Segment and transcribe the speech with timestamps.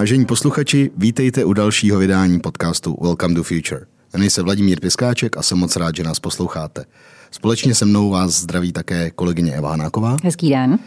[0.00, 3.86] Vážení posluchači, vítejte u dalšího vydání podcastu Welcome to Future.
[4.12, 6.84] Jmenuji se Vladimír Piskáček a jsem moc rád, že nás posloucháte.
[7.30, 10.16] Společně se mnou vás zdraví také kolegyně Eva Hanáková.
[10.24, 10.78] Hezký den.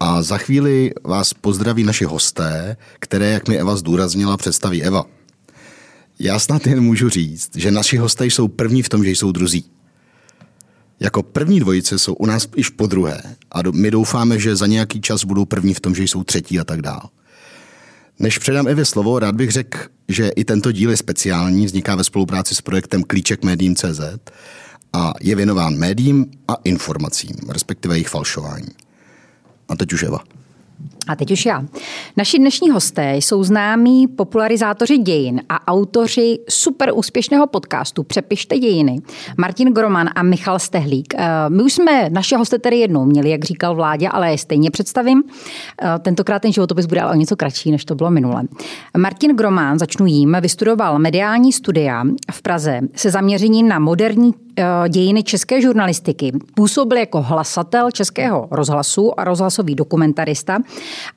[0.00, 5.04] A za chvíli vás pozdraví naši hosté, které, jak mi Eva zdůraznila, představí Eva.
[6.18, 9.64] Já snad jen můžu říct, že naši hosté jsou první v tom, že jsou druzí.
[11.00, 13.22] Jako první dvojice jsou u nás již po druhé
[13.52, 16.64] a my doufáme, že za nějaký čas budou první v tom, že jsou třetí a
[16.64, 17.10] tak dál.
[18.18, 22.04] Než předám Evě slovo, rád bych řekl, že i tento díl je speciální, vzniká ve
[22.04, 24.00] spolupráci s projektem Klíček médiím.cz
[24.92, 28.68] a je věnován médiím a informacím, respektive jejich falšování.
[29.68, 30.18] A teď už Eva.
[31.08, 31.64] A teď už já.
[32.16, 39.02] Naši dnešní hosté jsou známí popularizátoři dějin a autoři super úspěšného podcastu Přepište dějiny,
[39.38, 41.14] Martin Groman a Michal Stehlík.
[41.16, 44.70] Eh, my už jsme naše hosté tady jednou měli, jak říkal vládě, ale je stejně
[44.70, 45.22] představím.
[45.82, 48.42] Eh, tentokrát ten životopis bude ale o něco kratší, než to bylo minule.
[48.96, 55.22] Martin Groman, začnu jím, vystudoval mediální studia v Praze se zaměřením na moderní Eh, dějiny
[55.22, 56.32] české žurnalistiky.
[56.54, 60.58] Působil jako hlasatel českého rozhlasu a rozhlasový dokumentarista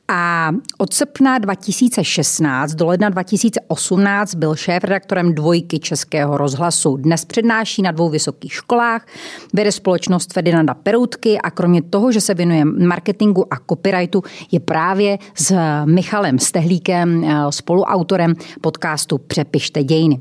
[0.07, 6.97] a od srpna 2016 do ledna 2018 byl šéf-redaktorem dvojky českého rozhlasu.
[6.97, 9.07] Dnes přednáší na dvou vysokých školách,
[9.53, 15.17] vede společnost Ferdinanda Peroutky a kromě toho, že se věnuje marketingu a copyrightu, je právě
[15.35, 20.19] s Michalem Stehlíkem eh, spoluautorem podcastu Přepište dějiny.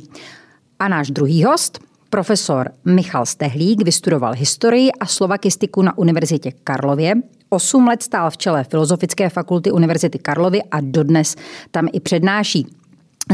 [0.78, 1.78] A náš druhý host–
[2.14, 7.14] Profesor Michal Stehlík vystudoval historii a slovakistiku na Univerzitě Karlově.
[7.54, 11.36] Osm let stál v čele Filozofické fakulty Univerzity Karlovy a dodnes
[11.70, 12.66] tam i přednáší.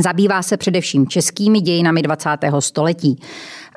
[0.02, 2.28] Zabývá se především českými dějinami 20.
[2.58, 3.20] století.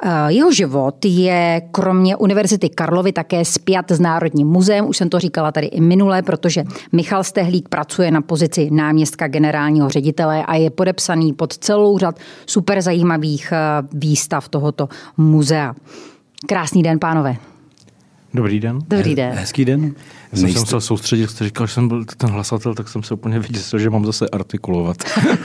[0.03, 4.88] Eh, jeho život je kromě Univerzity Karlovy také spjat s Národním muzeem.
[4.88, 9.89] Už jsem to říkala tady i minule, protože Michal Stehlík pracuje na pozici náměstka generálního
[9.89, 13.58] ředitele a je podepsaný pod celou řad super zajímavých eh,
[13.93, 15.73] výstav tohoto muzea.
[16.48, 17.52] Krásný den, pánové.
[18.33, 18.80] Dobrý den.
[18.88, 19.32] Dobrý den.
[19.33, 19.94] Hezký den.
[20.32, 23.14] Já jsem se musel soustředit, jste říkal, že jsem byl ten hlasatel, tak jsem se
[23.14, 24.98] úplně vyděsil, že mám zase artikulovat.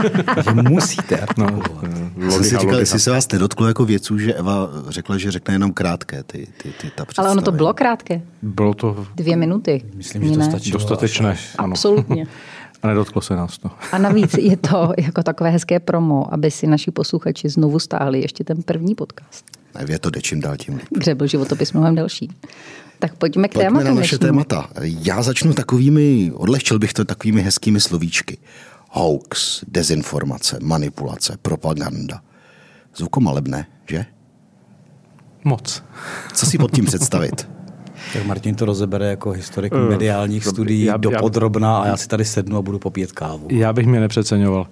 [0.54, 1.82] musíte artikulovat.
[2.16, 5.54] No, jsem si říkal, jestli se vás nedotklo jako věců, že Eva řekla, že řekne
[5.54, 8.22] jenom krátké ty, ty, ty ta Ale ono to bylo krátké.
[8.42, 9.06] Bylo to...
[9.14, 9.82] Dvě minuty.
[9.94, 10.78] Myslím, že to stačilo.
[10.78, 11.36] Dostatečné.
[11.58, 11.72] Ano.
[11.72, 12.26] Absolutně.
[12.82, 13.70] A nedotklo se nás to.
[13.92, 18.44] A navíc je to jako takové hezké promo, aby si naši posluchači znovu stáhli ještě
[18.44, 19.57] ten první podcast.
[19.88, 20.80] Je to jde čím dál tím.
[20.90, 22.30] Kde byl životopis mnohem delší.
[22.98, 23.86] Tak pojďme k pojďme tématu.
[23.88, 24.68] na naše témata.
[24.82, 28.38] Já začnu takovými, odlehčil bych to takovými hezkými slovíčky.
[28.90, 32.20] Hoax, dezinformace, manipulace, propaganda.
[32.96, 34.06] Zvukomalebné, že?
[35.44, 35.82] Moc.
[36.34, 37.48] Co si pod tím představit?
[38.12, 42.08] Tak Martin to rozebere jako historik uh, mediálních studií já, do podrobná a já si
[42.08, 43.48] tady sednu a budu popít kávu.
[43.50, 44.66] Já bych mě nepřeceňoval.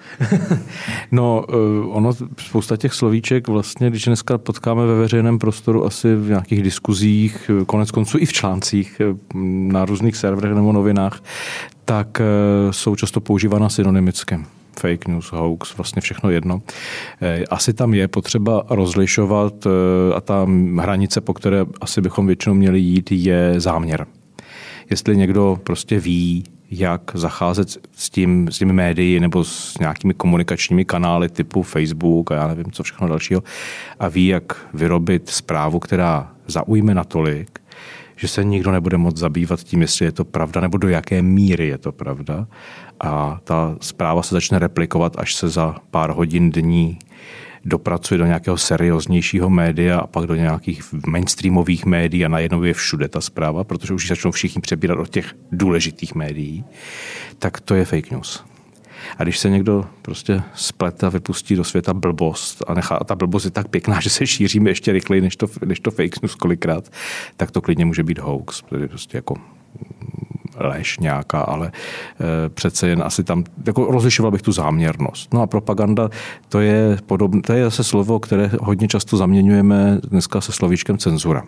[1.12, 6.28] no, uh, ono, spousta těch slovíček vlastně, když dneska potkáme ve veřejném prostoru asi v
[6.28, 9.00] nějakých diskuzích, konec konců i v článcích
[9.68, 11.22] na různých serverech nebo novinách,
[11.84, 14.38] tak uh, jsou často používána synonymicky
[14.80, 16.62] fake news, hoax, vlastně všechno jedno.
[17.22, 20.46] Eh, asi tam je potřeba rozlišovat eh, a ta
[20.80, 24.06] hranice, po které asi bychom většinou měli jít, je záměr.
[24.90, 30.84] Jestli někdo prostě ví, jak zacházet s, tím, s těmi médii nebo s nějakými komunikačními
[30.84, 33.42] kanály typu Facebook a já nevím, co všechno dalšího
[34.00, 37.60] a ví, jak vyrobit zprávu, která zaujme natolik,
[38.16, 41.68] že se nikdo nebude moct zabývat tím, jestli je to pravda nebo do jaké míry
[41.68, 42.46] je to pravda
[43.00, 46.98] a ta zpráva se začne replikovat, až se za pár hodin dní
[47.64, 53.08] dopracuje do nějakého serióznějšího média a pak do nějakých mainstreamových médií a najednou je všude
[53.08, 56.64] ta zpráva, protože už začnou všichni přebírat od těch důležitých médií,
[57.38, 58.44] tak to je fake news.
[59.18, 63.14] A když se někdo prostě splete a vypustí do světa blbost a, nechá, a ta
[63.14, 66.34] blbost je tak pěkná, že se šíříme ještě rychleji než to, než to fake news
[66.34, 66.92] kolikrát,
[67.36, 68.62] tak to klidně může být hoax.
[68.62, 69.34] Protože prostě jako
[70.56, 75.34] lež nějaká, ale e, přece jen asi tam, jako rozlišoval bych tu záměrnost.
[75.34, 76.10] No a propaganda,
[76.48, 81.42] to je, podobné, to je zase slovo, které hodně často zaměňujeme dneska se slovíčkem cenzura.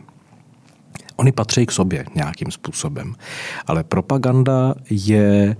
[1.16, 3.14] Oni patří k sobě nějakým způsobem,
[3.66, 5.56] ale propaganda je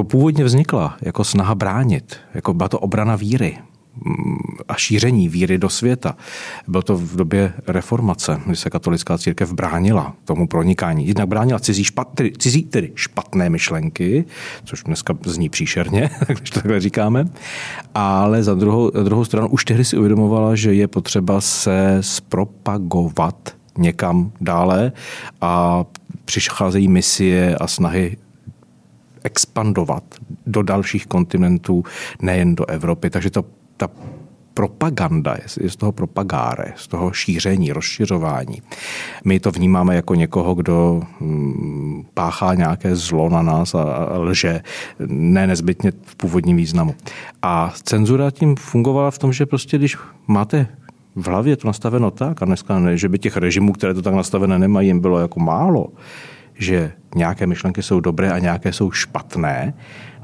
[0.00, 3.58] e, původně vznikla jako snaha bránit, jako byla to obrana víry,
[4.68, 6.16] a šíření víry do světa.
[6.68, 11.06] Bylo to v době reformace, kdy se katolická církev bránila tomu pronikání.
[11.06, 14.24] Jednak bránila cizí, špat, tedy, cizí tedy špatné myšlenky,
[14.64, 17.24] což dneska zní příšerně, když to takhle říkáme,
[17.94, 23.54] ale za druhou, za druhou stranu už tehdy si uvědomovala, že je potřeba se zpropagovat
[23.78, 24.92] někam dále
[25.40, 25.84] a
[26.24, 28.16] přicházejí misie a snahy
[29.24, 30.04] expandovat
[30.46, 31.84] do dalších kontinentů,
[32.22, 33.10] nejen do Evropy.
[33.10, 33.44] Takže to,
[33.76, 33.88] ta
[34.54, 38.62] propaganda, je z toho propagáre, z toho šíření, rozšiřování.
[39.24, 44.60] My to vnímáme jako někoho, kdo mm, páchá nějaké zlo na nás a lže,
[45.06, 46.94] ne nezbytně v původním významu.
[47.42, 49.96] A cenzura tím fungovala v tom, že prostě když
[50.26, 50.66] máte
[51.16, 54.14] v hlavě to nastaveno tak, a dneska ne, že by těch režimů, které to tak
[54.14, 55.86] nastavené nemají, jim bylo jako málo,
[56.60, 59.74] že nějaké myšlenky jsou dobré a nějaké jsou špatné,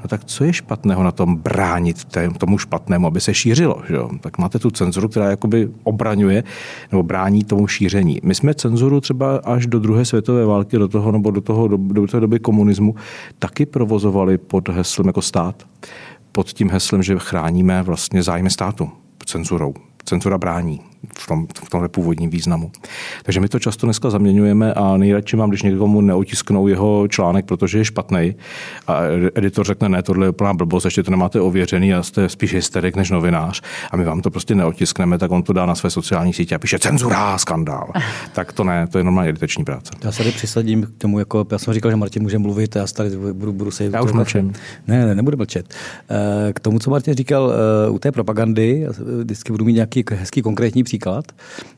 [0.01, 2.05] no tak co je špatného na tom bránit
[2.37, 3.81] tomu špatnému, aby se šířilo?
[3.87, 3.97] Že?
[4.21, 6.43] Tak máte tu cenzuru, která jakoby obraňuje
[6.91, 8.19] nebo brání tomu šíření.
[8.23, 11.77] My jsme cenzuru třeba až do druhé světové války, do toho, nebo do, toho, do,
[11.77, 12.95] do té doby komunismu,
[13.39, 15.63] taky provozovali pod heslem jako stát.
[16.31, 18.89] Pod tím heslem, že chráníme vlastně zájmy státu
[19.25, 19.73] cenzurou.
[20.05, 20.81] Cenzura brání
[21.17, 22.71] v, tom, v tomhle původním významu.
[23.23, 27.77] Takže my to často dneska zaměňujeme a nejradši mám, když někomu neotisknou jeho článek, protože
[27.77, 28.35] je špatný
[28.87, 28.99] a
[29.35, 32.95] editor řekne, ne, tohle je úplná blbost, ještě to nemáte ověřený a jste spíš hysterik
[32.95, 33.61] než novinář
[33.91, 36.59] a my vám to prostě neotiskneme, tak on to dá na své sociální sítě a
[36.59, 37.91] píše cenzura, skandál.
[38.33, 39.91] tak to ne, to je normálně editační práce.
[40.03, 42.87] Já se tady přisadím k tomu, jako já jsem říkal, že Martin může mluvit, já
[42.87, 43.83] tady budu, budu se...
[43.83, 44.53] Já už mlčím.
[44.87, 45.73] Ne, ne, nebudu mlčet.
[46.09, 48.87] Eh, k tomu, co Martin říkal eh, u té propagandy,
[49.23, 51.25] vždycky budu mít nějaký hezký konkrétní příklad.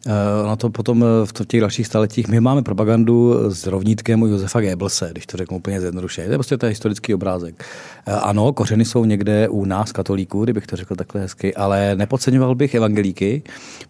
[0.08, 4.62] Eh, na to potom eh, v těch dalších staletích my máme propagandu s rovnítkem Josefa
[4.62, 6.26] Goebbelse, když to řeknu úplně zjednoduše.
[6.26, 7.66] To je prostě ten historický obrázek.
[8.06, 12.56] Eh, ano, kořeny jsou někde u nás katolíků, kdybych to řekl takhle hezky, ale nepodceňoval
[12.56, 13.42] bych evangelíky,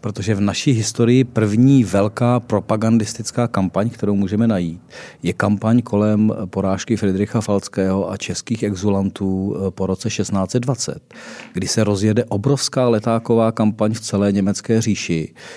[0.02, 4.82] protože v naší historii první velká propagandistická kampaň, kterou můžeme najít,
[5.24, 11.14] je kampaň kolem porážky Friedricha Falckého a českých exulantů po roce 1620,
[11.54, 15.09] kdy se rozjede obrovská letáková kampaň v celé německé říši.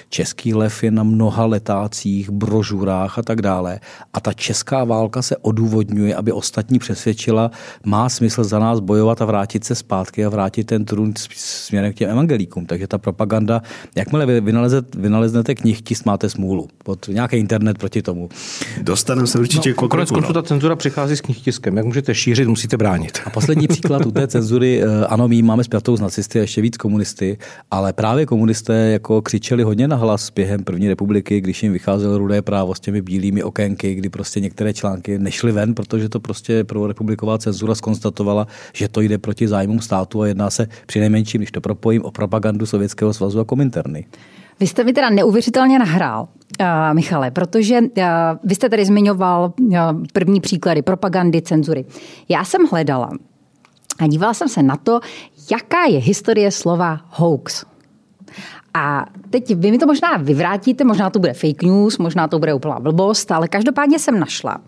[0.08, 3.80] Český lev je na mnoha letácích, brožurách a tak dále.
[4.12, 7.50] A ta česká válka se odůvodňuje, aby ostatní přesvědčila,
[7.84, 11.96] má smysl za nás bojovat a vrátit se zpátky a vrátit ten trůn směrem k
[11.96, 12.66] těm evangelíkům.
[12.66, 13.62] Takže ta propaganda,
[13.96, 16.68] jakmile vy vynalezete, vynaleznete tisk, máte smůlu.
[16.84, 18.28] Pod nějaký internet proti tomu.
[18.82, 20.34] Dostaneme se určitě no, konec konců no.
[20.34, 21.76] ta cenzura přichází s knihtiskem.
[21.76, 23.18] Jak můžete šířit, musíte bránit.
[23.24, 26.62] A poslední příklad u té cenzury, eh, ano, my máme spjatou s nacisty a ještě
[26.62, 27.38] víc komunisty,
[27.70, 32.42] ale právě komunisté jako křičeli hodně na hlas během první republiky, když jim vycházelo rudé
[32.42, 37.38] právo s těmi bílými okénky, kdy prostě některé články nešly ven, protože to prostě prvorepubliková
[37.38, 41.60] cenzura skonstatovala, že to jde proti zájmům státu a jedná se při nejmenším, když to
[41.60, 44.06] propojím, o propagandu Sovětského svazu a Kominterny.
[44.60, 46.28] Vy jste mi teda neuvěřitelně nahrál,
[46.60, 47.86] uh, Michale, protože uh,
[48.44, 49.76] vy jste tady zmiňoval uh,
[50.12, 51.84] první příklady propagandy, cenzury.
[52.28, 53.10] Já jsem hledala
[53.98, 55.00] a dívala jsem se na to,
[55.50, 57.64] jaká je historie slova hoax.
[58.74, 62.54] A teď vy mi to možná vyvrátíte, možná to bude fake news, možná to bude
[62.54, 64.58] úplná blbost, ale každopádně jsem našla,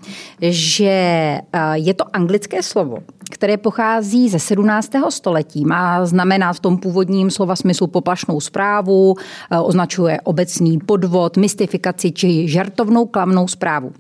[0.40, 1.42] že eh,
[1.74, 2.98] je to anglické slovo,
[3.30, 4.90] které pochází ze 17.
[5.08, 5.64] století.
[5.64, 9.14] Má znamená v tom původním slova smyslu poplašnou zprávu,
[9.50, 13.92] eh, označuje obecný podvod, mystifikaci či žartovnou klamnou zprávu.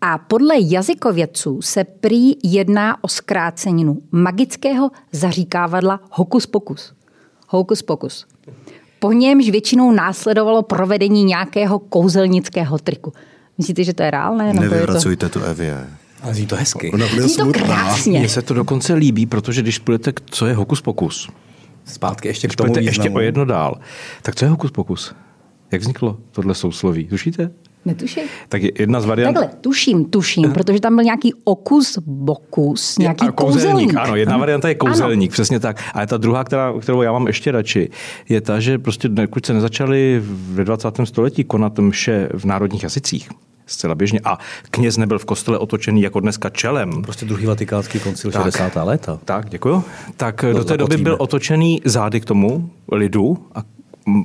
[0.00, 6.92] A podle jazykovědců se prý jedná o zkráceninu magického zaříkávadla hokus pokus.
[7.48, 8.29] Hokus pokus
[9.00, 13.12] po němž většinou následovalo provedení nějakého kouzelnického triku.
[13.58, 14.52] Myslíte, že to je reálné?
[14.52, 15.38] Nevyvracujte to...
[15.38, 15.86] tu Evě.
[16.22, 16.90] Ale zní to hezky.
[16.92, 18.18] Ona zní to krásně.
[18.18, 21.30] Mně se to dokonce líbí, protože když půjdete, co je hokus pokus?
[21.84, 23.80] Zpátky ještě k tomu ještě o jedno dál.
[24.22, 25.14] Tak co je hokus pokus?
[25.70, 27.06] Jak vzniklo tohle sousloví?
[27.06, 27.50] Tušíte?
[27.84, 28.22] Netuším.
[28.48, 29.34] Tak jedna z variant...
[29.34, 33.92] Takhle, tuším, tuším, uh protože tam byl nějaký okus, bokus, nějaký a kouzelník.
[33.92, 33.94] kouzelník.
[33.96, 34.40] Ano, jedna ano.
[34.40, 35.32] varianta je kouzelník, ano.
[35.32, 35.84] přesně tak.
[35.94, 37.90] A ta druhá, která, kterou já mám ještě radši,
[38.28, 40.88] je ta, že prostě dokud se nezačali ve 20.
[41.04, 43.30] století konat mše v národních jazycích,
[43.66, 44.20] zcela běžně.
[44.24, 44.38] A
[44.70, 47.02] kněz nebyl v kostele otočený jako dneska čelem.
[47.02, 48.84] Prostě druhý vatikánský koncil tak, 60.
[48.84, 49.18] léta.
[49.24, 49.84] Tak, děkuju.
[50.16, 53.62] Tak to do té doby byl otočený zády k tomu lidu a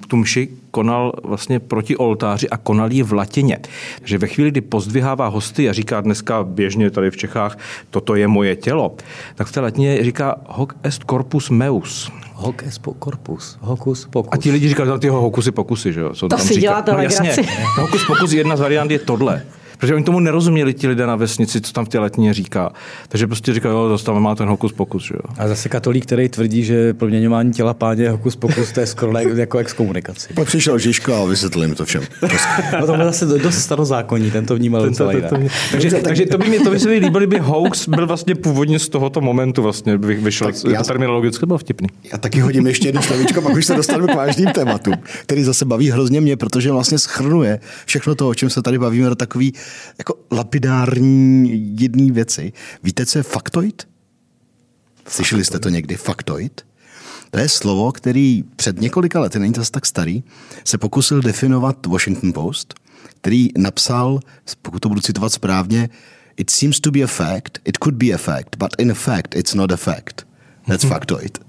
[0.07, 3.57] tu mši konal vlastně proti oltáři a konal ji v latině.
[3.99, 7.57] Takže ve chvíli, kdy pozdvihává hosty a říká dneska běžně tady v Čechách,
[7.89, 8.95] toto je moje tělo,
[9.35, 12.11] tak v té latině říká hoc est corpus meus.
[12.33, 14.29] Hoc est corpus, hocus pocus.
[14.31, 16.09] A ti lidi říkají, ty hokusy pokusy, že jo?
[16.13, 16.61] Co to tam si říká.
[16.61, 17.35] děláte no, jasně,
[17.79, 19.41] hokus pokus jedna z variant je tohle.
[19.85, 22.71] Protože oni tomu nerozuměli ti lidé na vesnici, co tam v té letně říká.
[23.09, 25.03] Takže prostě říkají, jo, to tam má ten hokus pokus.
[25.03, 25.33] Že jo.
[25.37, 29.17] A zase katolík, který tvrdí, že proměňování těla páně je hokus pokus, to je skoro
[29.35, 30.29] jako exkomunikace.
[30.33, 32.03] Pak přišel Žižko a vysvětlil mi to všem.
[32.79, 35.35] no to zase dost starozákonní, ten to vnímal ten to, to,
[35.71, 38.79] takže, takže, to by mi, to by se mi líbilo, kdyby hoax byl vlastně původně
[38.79, 40.47] z tohoto momentu vlastně vyšel.
[40.47, 41.87] Tak já, to terminologicky bylo vtipný.
[42.11, 45.65] Já taky hodím ještě jednu slovíčko, pak už se dostanu k vážným tématům, který zase
[45.65, 49.53] baví hrozně mě, protože vlastně schrnuje všechno to, o čem se tady bavíme, do takový
[49.97, 52.53] jako lapidární jedné věci.
[52.83, 53.87] Víte, co je faktoid?
[55.07, 55.95] Slyšeli jste to někdy?
[55.95, 56.65] Faktoid?
[57.31, 60.23] To je slovo, který před několika lety, není to tak starý,
[60.63, 62.73] se pokusil definovat Washington Post,
[63.21, 64.19] který napsal,
[64.61, 65.89] pokud to budu citovat správně,
[66.37, 69.53] It seems to be a fact, it could be a fact, but in fact it's
[69.53, 70.25] not a fact.
[70.67, 71.39] That's factoid.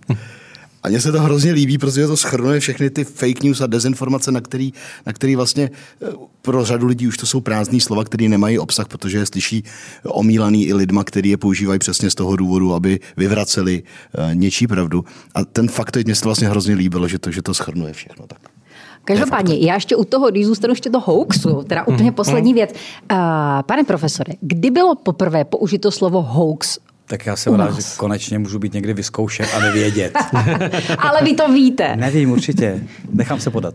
[0.86, 4.32] A mně se to hrozně líbí, protože to schrnuje všechny ty fake news a dezinformace,
[4.32, 4.72] na který,
[5.06, 5.70] na který vlastně
[6.02, 6.06] eh,
[6.42, 9.64] pro řadu lidí už to jsou prázdné slova, které nemají obsah, protože je slyší
[10.04, 15.04] omílaný i lidma, kteří je používají přesně z toho důvodu, aby vyvraceli uh, něčí pravdu.
[15.34, 18.26] A ten fakt mě se to vlastně hrozně líbilo, že to, že to schrnuje všechno.
[18.26, 18.38] Tak.
[19.04, 22.14] Každopádně, já ještě u toho, když zůstanu ještě to hoaxu, teda úplně mhm.
[22.14, 22.70] poslední věc.
[23.12, 23.18] Uh,
[23.66, 28.58] pane profesore, kdy bylo poprvé použito slovo hoax tak já jsem rád, že konečně můžu
[28.58, 30.12] být někdy vyzkoušet a nevědět.
[30.98, 31.96] Ale vy to víte.
[31.96, 32.80] Nevím, určitě.
[33.12, 33.74] Nechám se podat.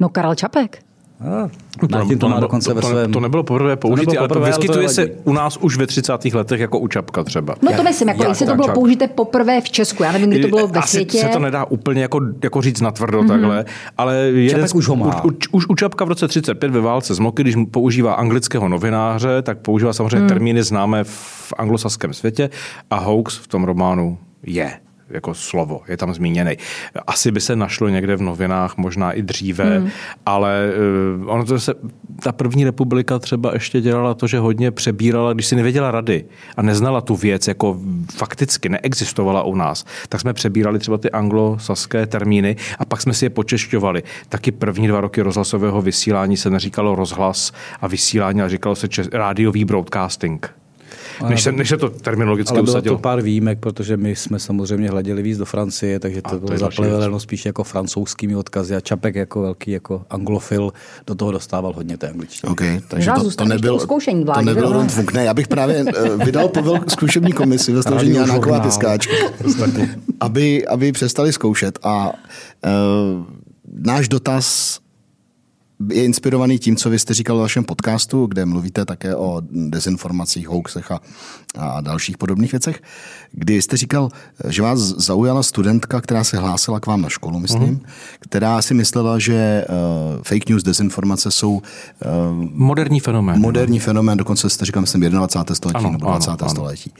[0.00, 0.78] No Karel Čapek.
[1.20, 1.48] Ah,
[1.80, 3.12] to, to, to, nebylo, dokonce to, ve svém...
[3.12, 6.24] to nebylo poprvé použitý, ale to vyskytuje ale to se u nás už ve 30.
[6.34, 7.54] letech jako u Čapka třeba.
[7.62, 10.48] No to myslím, jako jestli to bylo použité poprvé v Česku, já nevím, kdy to
[10.48, 11.18] bylo ve Asi světě.
[11.18, 13.28] se to nedá úplně jako, jako říct natvrdo mm-hmm.
[13.28, 13.64] takhle,
[13.98, 15.24] ale jeden, Čapek už ho má.
[15.24, 19.42] Už, už, u Čapka v roce 35 ve válce z Moky, když používá anglického novináře,
[19.42, 20.28] tak používá samozřejmě mm.
[20.28, 22.50] termíny známé v anglosaském světě
[22.90, 24.72] a hoax v tom románu je
[25.10, 26.56] jako slovo, je tam zmíněný.
[27.06, 29.90] Asi by se našlo někde v novinách, možná i dříve, hmm.
[30.26, 30.70] ale
[31.20, 31.74] uh, ono to se,
[32.22, 36.24] ta první republika třeba ještě dělala to, že hodně přebírala, když si nevěděla rady
[36.56, 37.80] a neznala tu věc, jako
[38.12, 43.24] fakticky neexistovala u nás, tak jsme přebírali třeba ty anglosaské termíny a pak jsme si
[43.24, 44.02] je počešťovali.
[44.28, 49.08] Taky první dva roky rozhlasového vysílání se neříkalo rozhlas a vysílání, ale říkalo se čes,
[49.12, 50.57] rádiový broadcasting
[51.28, 54.90] než se, než se to terminologicky ale bylo to pár výjimek, protože my jsme samozřejmě
[54.90, 59.14] hleděli víc do Francie, takže to, a bylo zapleveleno spíš jako francouzskými odkazy a Čapek
[59.14, 60.72] jako velký jako anglofil
[61.06, 62.52] do toho dostával hodně té angličtiny.
[62.52, 63.78] Okay, takže to, to, nebyl,
[64.34, 65.12] to nebyl Ron Funk.
[65.12, 69.14] Ne, já bych právě uh, vydal povel zkušební komisi ve složení Janáková tiskáčka,
[70.20, 73.24] aby, aby přestali zkoušet a uh,
[73.82, 74.78] náš dotaz
[75.92, 80.48] je inspirovaný tím, co vy jste říkal v vašem podcastu, kde mluvíte také o dezinformacích,
[80.48, 81.00] hoaxech a,
[81.58, 82.82] a dalších podobných věcech,
[83.32, 84.08] kdy jste říkal,
[84.48, 87.80] že vás zaujala studentka, která se hlásila k vám na školu, myslím, mm.
[88.20, 91.60] která si myslela, že uh, fake news, dezinformace jsou uh,
[92.52, 93.40] moderní fenomén.
[93.40, 95.54] Moderní fenomén, dokonce jste říkal, myslím, 21.
[95.54, 96.30] století ano, nebo 20.
[96.30, 96.92] Ano, století.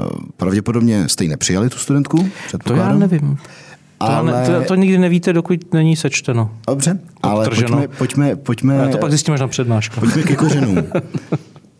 [0.00, 0.06] Uh,
[0.36, 2.28] pravděpodobně jste ji nepřijali, tu studentku?
[2.64, 3.38] To já nevím.
[4.06, 4.46] Ale...
[4.46, 6.50] To, to, to nikdy nevíte, dokud není sečteno.
[6.66, 8.74] Dobře, ale pojďme, pojďme, pojďme...
[8.74, 10.00] Já to pak zjistím až na přednášku.
[10.00, 10.76] Pojďme ke kořenům.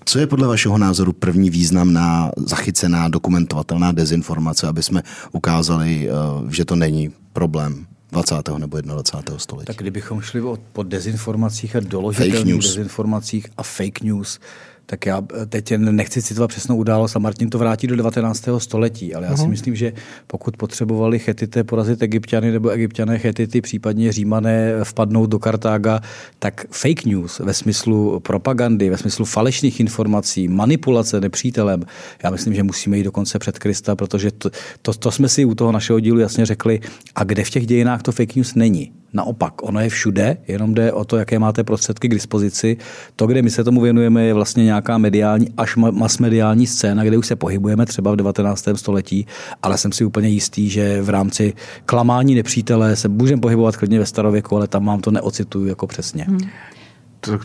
[0.05, 5.02] Co je podle vašeho názoru první významná, zachycená, dokumentovatelná dezinformace, aby jsme
[5.33, 6.12] ukázali, eh,
[6.50, 8.59] že to není problém 20.
[8.59, 9.38] nebo 21.
[9.38, 9.67] století?
[9.67, 14.38] Tak kdybychom šli po dezinformacích a doložitelných dezinformacích a fake news,
[14.87, 18.49] tak já eh, teď nechci citovat přesnou událost a Martin to vrátí do 19.
[18.59, 19.51] století, ale já si mhm.
[19.51, 19.93] myslím, že
[20.27, 26.01] pokud potřebovali chetité porazit egyptiany nebo egyptiané chetity, případně římané vpadnout do Kartága,
[26.39, 31.83] tak fake news ve smyslu propagandy, ve smyslu falešných informací, manipulace nepřítelem,
[32.25, 34.51] já myslím, že musíme jít dokonce před Krista, protože to,
[34.83, 36.81] to, to jsme si u toho našeho dílu jasně řekli,
[37.15, 38.93] a kde v těch dějinách to fake news není.
[39.12, 42.76] Naopak, ono je všude, jenom jde o to, jaké máte prostředky k dispozici.
[43.16, 47.26] To, kde my se tomu věnujeme, je vlastně nějaká mediální až masmediální scéna, kde už
[47.26, 48.69] se pohybujeme třeba v 19.
[48.75, 49.26] století,
[49.62, 51.52] ale jsem si úplně jistý, že v rámci
[51.87, 56.25] klamání nepřítele se můžeme pohybovat klidně ve starověku, ale tam vám to neocituju jako přesně.
[56.25, 56.49] Hmm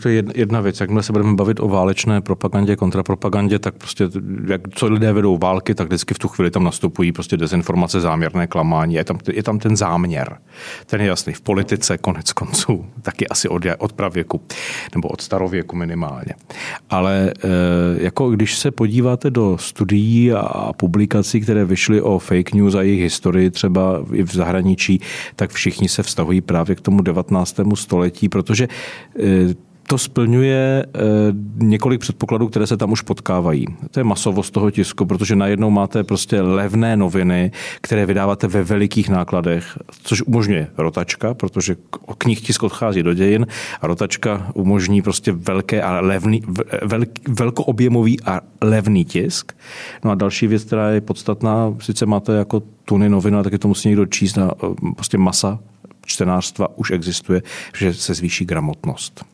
[0.02, 0.80] to je jedna věc.
[0.80, 4.08] Jakmile se budeme bavit o válečné propagandě, kontrapropagandě, tak prostě,
[4.46, 8.46] jak, co lidé vedou války, tak vždycky v tu chvíli tam nastupují prostě dezinformace, záměrné
[8.46, 8.94] klamání.
[8.94, 10.38] Je tam, je tam ten záměr.
[10.86, 11.32] Ten je jasný.
[11.32, 14.40] V politice konec konců, taky asi od, od pravěku,
[14.94, 16.34] nebo od starověku minimálně.
[16.90, 22.74] Ale e, jako když se podíváte do studií a publikací, které vyšly o fake news
[22.74, 25.00] a jejich historii třeba i v zahraničí,
[25.36, 27.60] tak všichni se vztahují právě k tomu 19.
[27.74, 28.68] století, protože
[29.18, 31.00] e, to splňuje eh,
[31.56, 33.66] několik předpokladů, které se tam už potkávají.
[33.90, 39.08] To je masovost toho tisku, protože najednou máte prostě levné noviny, které vydáváte ve velikých
[39.08, 41.76] nákladech, což umožňuje rotačka, protože
[42.18, 43.46] knih tisk odchází do dějin
[43.80, 46.42] a rotačka umožní prostě velké a levný,
[46.82, 49.52] velk, velkoobjemový a levný tisk.
[50.04, 53.68] No a další věc, která je podstatná, sice máte jako tuny novin, ale taky to
[53.68, 54.50] musí někdo číst na
[54.94, 55.58] prostě masa
[56.06, 57.42] čtenářstva už existuje,
[57.76, 59.24] že se zvýší gramotnost.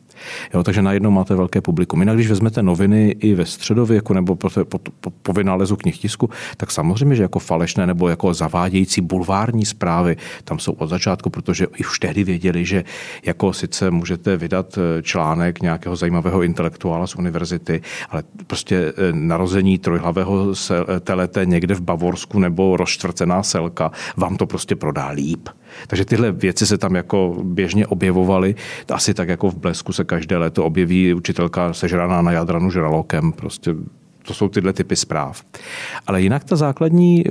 [0.53, 1.99] Jo, takže najednou máte velké publikum.
[1.99, 6.71] Jinak, když vezmete noviny i ve středověku nebo po, po, po, po vynálezu knihtisku, tak
[6.71, 11.99] samozřejmě, že jako falešné nebo jako zavádějící bulvární zprávy tam jsou od začátku, protože už
[11.99, 12.83] tehdy věděli, že
[13.25, 19.77] jako sice můžete vydat eh, článek nějakého zajímavého intelektuála z univerzity, ale prostě eh, narození
[19.77, 20.53] trojhlavého
[20.99, 25.49] telete někde v Bavorsku nebo rozčtvrcená selka vám to prostě prodá líp.
[25.87, 28.55] Takže tyhle věci se tam jako běžně objevovaly.
[28.91, 33.31] Asi tak jako v Blesku se každé léto objeví učitelka sežraná na Jadranu žralokem.
[33.31, 33.75] Prostě
[34.27, 35.43] to jsou tyhle typy zpráv.
[36.07, 37.23] Ale jinak ta základní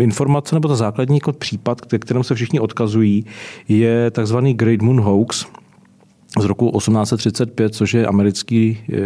[0.00, 3.26] informace nebo ta základní jako případ, kterým se všichni odkazují,
[3.68, 5.46] je takzvaný Great Moon Hoax,
[6.38, 8.96] z roku 1835, což je americký eh,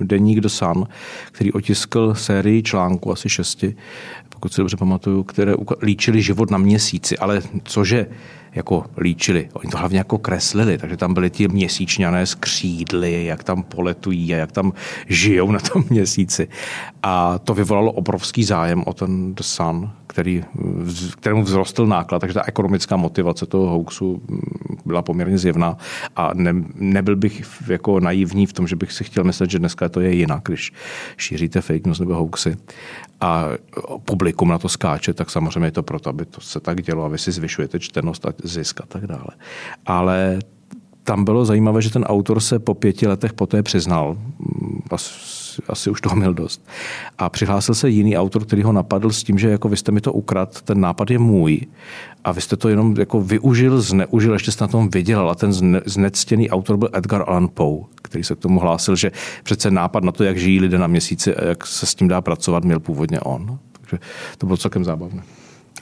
[0.00, 0.86] deník The Sun,
[1.32, 3.76] který otiskl sérii článků, asi šesti,
[4.28, 8.06] pokud si dobře pamatuju, které líčili život na měsíci, ale cože
[8.54, 9.48] jako líčili.
[9.52, 14.34] Oni to hlavně jako kreslili, takže tam byly ti měsíčňané z křídly, jak tam poletují
[14.34, 14.72] a jak tam
[15.06, 16.48] žijou na tom měsíci.
[17.02, 20.44] A to vyvolalo obrovský zájem o ten The Sun, který,
[21.16, 24.40] kterému vzrostl náklad, takže ta ekonomická motivace toho hoaxu mm,
[24.84, 25.76] byla poměrně zjevná
[26.16, 29.88] a ne, nebyl bych jako naivní v tom, že bych si chtěl myslet, že dneska
[29.88, 30.72] to je jinak, když
[31.16, 32.56] šíříte fake news nebo hoaxy
[33.20, 33.44] a
[34.04, 37.08] publikum na to skáče, tak samozřejmě je to proto, aby to se tak dělo a
[37.08, 39.32] vy si zvyšujete čtenost a zisk a tak dále.
[39.86, 40.38] Ale
[41.04, 44.16] tam bylo zajímavé, že ten autor se po pěti letech poté přiznal,
[45.68, 46.68] asi, už toho měl dost.
[47.18, 50.00] A přihlásil se jiný autor, který ho napadl s tím, že jako vy jste mi
[50.00, 51.60] to ukrad, ten nápad je můj
[52.24, 55.30] a vy jste to jenom jako využil, zneužil, ještě jste na tom vydělal.
[55.30, 59.12] A ten zne, znectěný autor byl Edgar Allan Poe, který se k tomu hlásil, že
[59.42, 62.20] přece nápad na to, jak žijí lidé na měsíci a jak se s tím dá
[62.20, 63.58] pracovat, měl původně on.
[63.72, 63.98] Takže
[64.38, 65.22] to bylo celkem zábavné.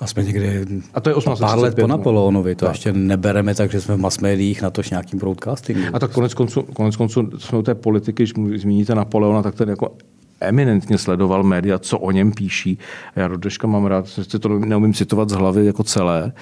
[0.01, 1.87] A jsme někdy a to je pár let po no.
[1.87, 2.75] Napoleonovi, to tak.
[2.75, 5.83] ještě nebereme tak, že jsme v mass médiích na tož nějakým broadcastingu.
[5.93, 9.69] A tak konec konců, konec konců jsme u té politiky, když zmíníte Napoleona, tak ten
[9.69, 9.93] jako
[10.41, 12.79] eminentně sledoval média, co o něm píší.
[13.17, 16.33] Já do dneška mám rád, že to neumím citovat z hlavy jako celé,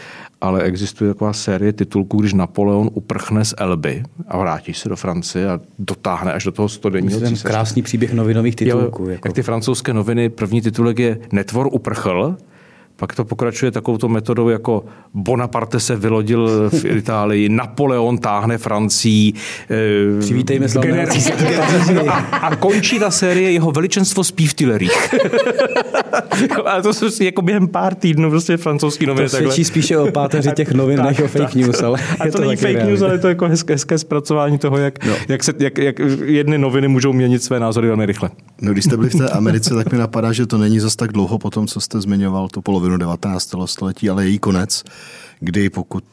[0.40, 5.50] ale existuje taková série titulků, když Napoleon uprchne z Elby a vrátí se do Francie
[5.50, 9.02] a dotáhne až do toho stodenního ten krásný příběh novinových titulků.
[9.02, 9.28] Jo, jako.
[9.28, 12.36] Jak ty francouzské noviny, první titulek je Netvor uprchl,
[12.98, 14.84] pak to pokračuje takovou metodou, jako
[15.14, 19.32] Bonaparte se vylodil v Itálii, Napoleon táhne Francii.
[19.70, 25.14] Eh, Přivítejme gener- a, a, končí ta série jeho veličenstvo spí v Tillerích.
[26.64, 29.28] a to jsou jako během pár týdnů prostě francouzský noviny.
[29.28, 31.82] To svědčí spíše o páteři těch novin, než o fake news.
[31.82, 34.78] Ale a to, to není fake news, ale to je jako hezké, hezké zpracování toho,
[34.78, 35.14] jak, no.
[35.28, 38.30] jak, se, jak, jak jedny noviny můžou měnit své názory velmi rychle.
[38.60, 41.12] No, když jste byli v té Americe, tak mi napadá, že to není zas tak
[41.12, 43.54] dlouho po tom, co jste zmiňoval tu polovinu polovinu 19.
[43.64, 44.84] století, ale její konec,
[45.40, 46.04] kdy pokud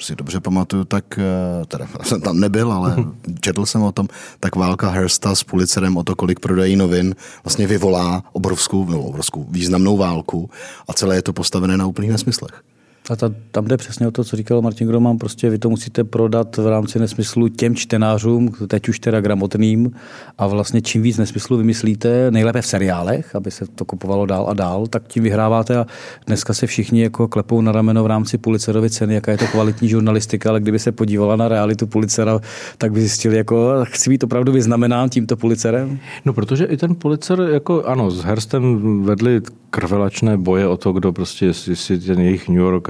[0.00, 2.96] si dobře pamatuju, tak, eh, teda jsem tam nebyl, ale
[3.40, 4.08] četl jsem o tom,
[4.40, 9.46] tak válka Hersta s Pulitzerem o to, kolik prodají novin, vlastně vyvolá obrovskou, no, obrovskou
[9.50, 10.50] významnou válku
[10.88, 12.62] a celé je to postavené na úplných nesmyslech.
[13.10, 16.04] A ta, tam jde přesně o to, co říkal Martin Groman, prostě vy to musíte
[16.04, 19.90] prodat v rámci nesmyslu těm čtenářům, teď už teda gramotným
[20.38, 24.54] a vlastně čím víc nesmyslu vymyslíte, nejlépe v seriálech, aby se to kupovalo dál a
[24.54, 25.86] dál, tak tím vyhráváte a
[26.26, 29.88] dneska se všichni jako klepou na rameno v rámci Pulitzerovy ceny, jaká je to kvalitní
[29.88, 32.40] žurnalistika, ale kdyby se podívala na realitu Pulitzera,
[32.78, 35.98] tak by zjistili, jako chci být opravdu vyznamenán tímto Pulitzerem.
[36.24, 41.12] No protože i ten Pulitzer, jako ano, s Herstem vedli krvelačné boje o to, kdo
[41.12, 42.88] prostě, jestli ten jejich New York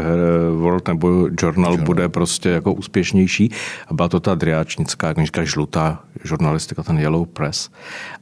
[0.57, 1.77] World nebo Journal Journal.
[1.87, 3.51] bude prostě jako úspěšnější.
[3.89, 7.71] A byla to ta driáčnická, jak říká, žlutá žurnalistika, ten Yellow Press.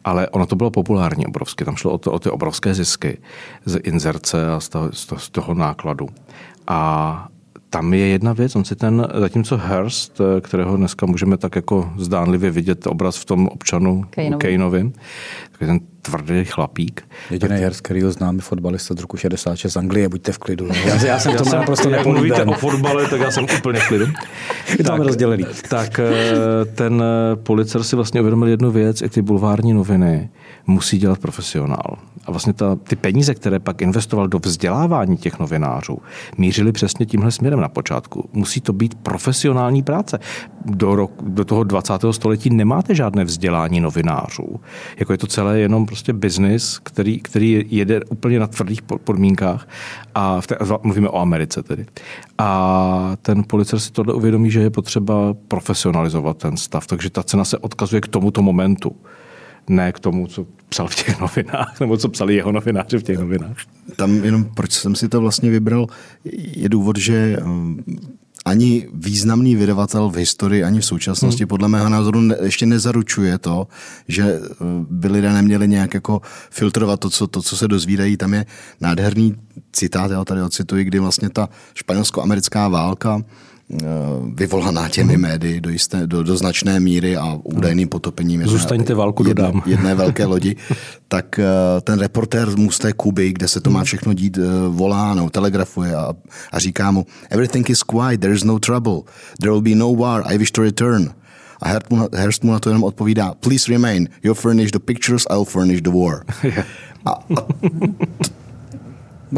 [0.04, 1.64] Ale ono to bylo populární obrovsky.
[1.64, 3.18] Tam šlo o, to, o ty obrovské zisky
[3.64, 6.08] z inzerce a z toho, z toho nákladu.
[6.66, 7.28] A
[7.70, 12.50] tam je jedna věc, on si ten, zatímco Hearst, kterého dneska můžeme tak jako zdánlivě
[12.50, 14.04] vidět obraz v tom občanu
[14.38, 14.92] Kaneovi,
[15.52, 17.08] tak ten tvrdý chlapík.
[17.30, 17.54] Jediný.
[17.54, 20.68] Hearst, který ho známe, fotbalista z roku 66 z Anglie, buďte v klidu.
[20.86, 23.88] Já, já jsem to já naprosto Jak mluvíte o fotbale, tak já jsem úplně v
[23.88, 24.06] klidu.
[24.78, 25.44] Je to rozdělený.
[25.68, 30.30] Tak eh, ten eh, policer si vlastně uvědomil jednu věc, i ty bulvární noviny
[30.66, 31.96] musí dělat profesionál.
[32.24, 35.98] A vlastně ta, ty peníze, které pak investoval do vzdělávání těch novinářů,
[36.38, 38.28] mířily přesně tímhle směrem na počátku.
[38.32, 40.18] Musí to být profesionální práce.
[40.64, 41.92] Do, rok, do toho 20.
[42.10, 44.60] století nemáte žádné vzdělání novinářů.
[44.98, 49.68] Jako je to celé jenom prostě biznis, který, který jede úplně na tvrdých podmínkách.
[50.14, 51.86] A v té, mluvíme o Americe tedy.
[52.38, 56.86] A ten policajt si tohle uvědomí, že je potřeba profesionalizovat ten stav.
[56.86, 58.96] Takže ta cena se odkazuje k tomuto momentu
[59.68, 63.18] ne k tomu, co psal v těch novinách, nebo co psali jeho novináři v těch
[63.18, 63.56] novinách.
[63.96, 65.86] Tam jenom, proč jsem si to vlastně vybral,
[66.56, 67.36] je důvod, že
[68.48, 71.48] ani významný vydavatel v historii, ani v současnosti hmm.
[71.48, 73.68] podle mého názoru ne, ještě nezaručuje to,
[74.08, 78.16] že eh, by lidé neměli nějak jako filtrovat to, co, to, co se dozvídají.
[78.16, 78.46] Tam je
[78.80, 79.36] nádherný
[79.72, 83.22] citát, já tady ocituji, kdy vlastně ta španělsko-americká válka
[84.34, 85.22] vyvolaná těmi mhm.
[85.22, 89.62] médii do, jisté, do, do značné míry a údajným potopením jedné, Zůstaňte válku, jedné, dodám.
[89.66, 90.56] jedné velké lodi,
[91.08, 91.44] tak eh,
[91.80, 93.84] ten reportér z té Kuby, kde se to má mhm.
[93.84, 96.14] všechno dít, eh, volá, no, telegrafuje a,
[96.52, 99.00] a říká mu Everything is quiet, there is no trouble,
[99.40, 101.10] there will be no war, I wish to return.
[101.62, 101.68] A
[102.14, 105.90] Hearst mu na to jenom odpovídá, please remain, you furnish the pictures, I'll furnish the
[105.90, 106.24] war.
[107.04, 107.18] a, a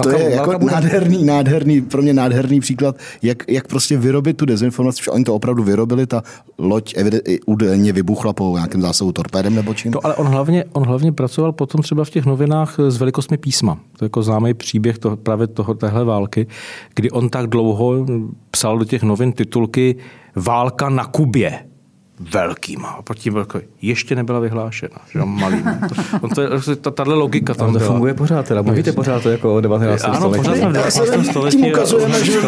[0.02, 5.04] to je jako nádherný, nádherný, pro mě nádherný příklad, jak, jak prostě vyrobit tu dezinformaci,
[5.04, 6.22] že oni to opravdu vyrobili, ta
[6.58, 6.94] loď
[7.46, 9.92] údajně vybuchla po nějakém zásahu torpédem nebo čím.
[9.92, 13.74] To, ale on hlavně, on hlavně pracoval potom třeba v těch novinách s velikostmi písma.
[13.74, 16.46] To je jako známý příběh toho, právě toho, téhle války,
[16.94, 18.06] kdy on tak dlouho
[18.50, 19.96] psal do těch novin titulky
[20.36, 21.69] Válka na Kubě
[22.20, 22.88] velkýma.
[22.88, 23.58] A pod tím velký.
[23.82, 25.64] Ještě nebyla vyhlášena, že malým.
[26.20, 26.48] On to je,
[26.94, 27.90] tahle logika tam to byla.
[27.90, 30.04] funguje pořád, teda mluvíte pořád to jako o 19.
[30.04, 30.38] Ano, století.
[30.38, 31.30] pořád jsme v 19.
[31.30, 31.56] století.
[31.56, 32.38] Tím ukazujeme, že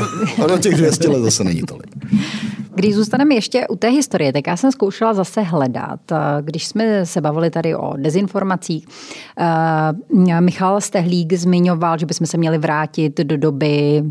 [0.44, 1.86] ano, těch 200 let zase není tolik.
[2.74, 6.00] Když zůstaneme ještě u té historie, tak já jsem zkoušela zase hledat.
[6.40, 8.86] Když jsme se bavili tady o dezinformacích,
[9.38, 14.02] eh, Michal Stehlík zmiňoval, že bychom se měli vrátit do doby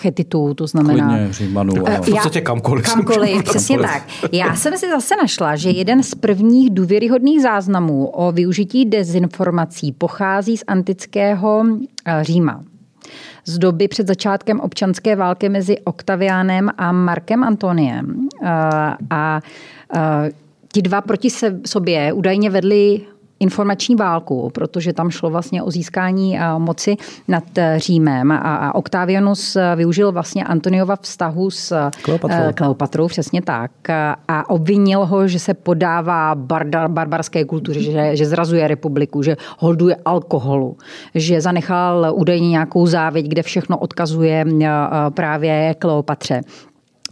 [0.00, 1.08] chetitů, to znamená...
[1.08, 1.88] Klidně, Římanů.
[1.88, 2.00] A...
[2.00, 2.84] V podstatě kamkoliv.
[2.84, 4.02] Kamkoliv, přesně tak.
[4.32, 10.56] Já jsem si zase našla, že jeden z prvních důvěryhodných záznamů o využití dezinformací pochází
[10.56, 11.64] z antického
[12.06, 12.64] eh, Říma.
[13.44, 18.28] Z doby před začátkem občanské války mezi Oktaviánem a Markem Antoniem.
[18.42, 19.40] Eh, a, a
[19.96, 20.30] eh,
[20.72, 21.28] ti dva proti
[21.66, 23.00] sobě údajně vedli
[23.40, 26.96] informační válku, protože tam šlo vlastně o získání eh, moci
[27.28, 28.32] nad eh, Římem.
[28.32, 33.70] A Octavianus eh, využil vlastně Antoniova vztahu s Kleopatrou, Kleopatrou přesně tak,
[34.28, 39.96] a obvinil ho, že se podává barbar, barbarské kultuře, že, že zrazuje republiku, že holduje
[40.04, 40.76] alkoholu,
[41.14, 44.44] že zanechal údajně nějakou závěť, kde všechno odkazuje
[45.14, 46.40] právě Kleopatře.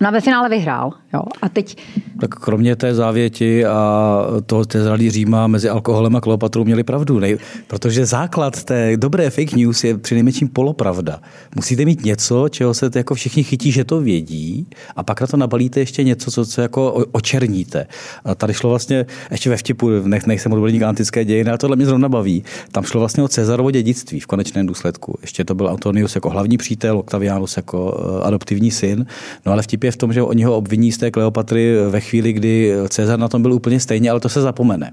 [0.00, 0.92] No a ve finále vyhrál.
[1.14, 1.20] Jo.
[1.42, 1.76] A teď...
[2.20, 7.18] Tak kromě té závěti a toho té zralý Říma mezi alkoholem a Kleopatrou měli pravdu.
[7.18, 11.20] Nej, protože základ té dobré fake news je přinejmenším polopravda.
[11.56, 15.37] Musíte mít něco, čeho se jako všichni chytí, že to vědí a pak na to
[15.37, 17.87] nabalíte ještě něco, co se jako očerníte.
[18.24, 21.87] A tady šlo vlastně, ještě ve vtipu, nech, nejsem odborník antické dějiny, ale tohle mě
[21.87, 22.44] zrovna baví.
[22.72, 25.18] Tam šlo vlastně o Cezarovo dědictví v konečném důsledku.
[25.22, 29.06] Ještě to byl Antonius jako hlavní přítel, Octavianus jako eh, adoptivní syn.
[29.46, 32.33] No ale vtip je v tom, že oni ho obviní z té Kleopatry ve chvíli,
[32.33, 34.92] kdy Cezar na tom byl úplně stejně, ale to se zapomene.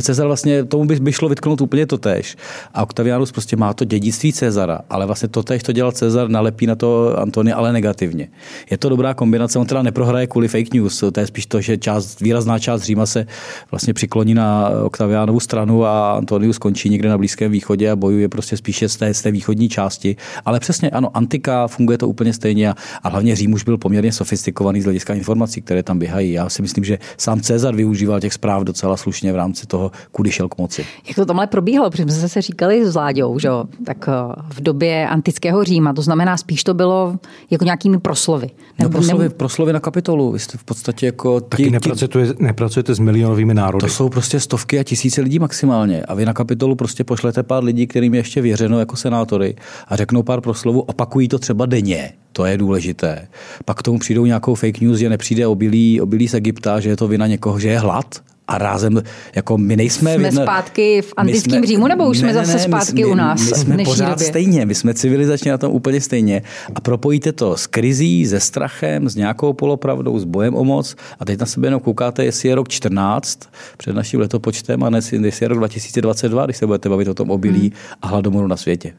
[0.00, 2.36] Cezar vlastně, tomu by, by šlo vytknout úplně to tež.
[2.74, 6.66] A Octavianus prostě má to dědictví Cezara, ale vlastně to tež to dělal Cezar, nalepí
[6.66, 8.28] na to Antony, ale negativně.
[8.70, 11.76] Je to dobrá kombinace, on teda neprohraje kvůli fake news, to je spíš to, že
[11.76, 13.26] část, výrazná část Říma se
[13.70, 18.56] vlastně přikloní na Octavianovu stranu a Antonius skončí někde na Blízkém východě a bojuje prostě
[18.56, 20.16] spíše z té, z té východní části.
[20.44, 24.12] Ale přesně, ano, antika, funguje to úplně stejně a, a hlavně Řím už byl poměrně
[24.12, 26.32] sofistikovaný z hlediska informací, které tam běhají.
[26.32, 29.90] Já si myslím, že sám Cezar využíval těch zpráv docela slušně v rámci toho toho,
[30.12, 30.84] kudy šel k moci.
[31.08, 31.90] Jak to tamhle probíhalo?
[31.90, 33.48] Protože jsme se říkali s Láďou, že
[33.84, 34.12] tak eh,
[34.48, 37.18] v době antického Říma, to znamená spíš to bylo
[37.50, 38.50] jako nějakými proslovy.
[38.78, 40.32] No proslovy, proslovy na kapitolu.
[40.32, 41.40] Vy jste v podstatě jako...
[41.40, 43.86] Taky ti, nepracujete, nepracujete s milionovými národy.
[43.86, 46.02] To jsou prostě stovky a tisíce lidí maximálně.
[46.02, 49.56] A vy na kapitolu prostě pošlete pár lidí, kterým je ještě věřeno jako senátory
[49.88, 52.12] a řeknou pár proslovů, opakují to třeba denně.
[52.38, 53.28] To je důležité.
[53.64, 56.96] Pak k tomu přijdou nějakou fake news, že nepřijde obilí, obilí z Egypta, že je
[56.96, 59.02] to vina někoho, že je hlad a rázem,
[59.34, 60.14] jako my nejsme...
[60.14, 63.14] Jsme jedna, zpátky v antickém Římu, nebo už ne, jsme zase ne, zpátky my, u
[63.14, 63.50] nás?
[63.50, 64.26] My jsme pořád době.
[64.26, 66.42] stejně, my jsme civilizačně na tom úplně stejně.
[66.74, 71.24] A propojíte to s krizí, se strachem, s nějakou polopravdou, s bojem o moc a
[71.24, 73.40] teď na sebe jenom koukáte, jestli je rok 14
[73.76, 77.60] před naším letopočtem a jestli je rok 2022, když se budete bavit o tom obilí
[77.60, 77.70] hmm.
[78.02, 78.92] a hladomoru na světě.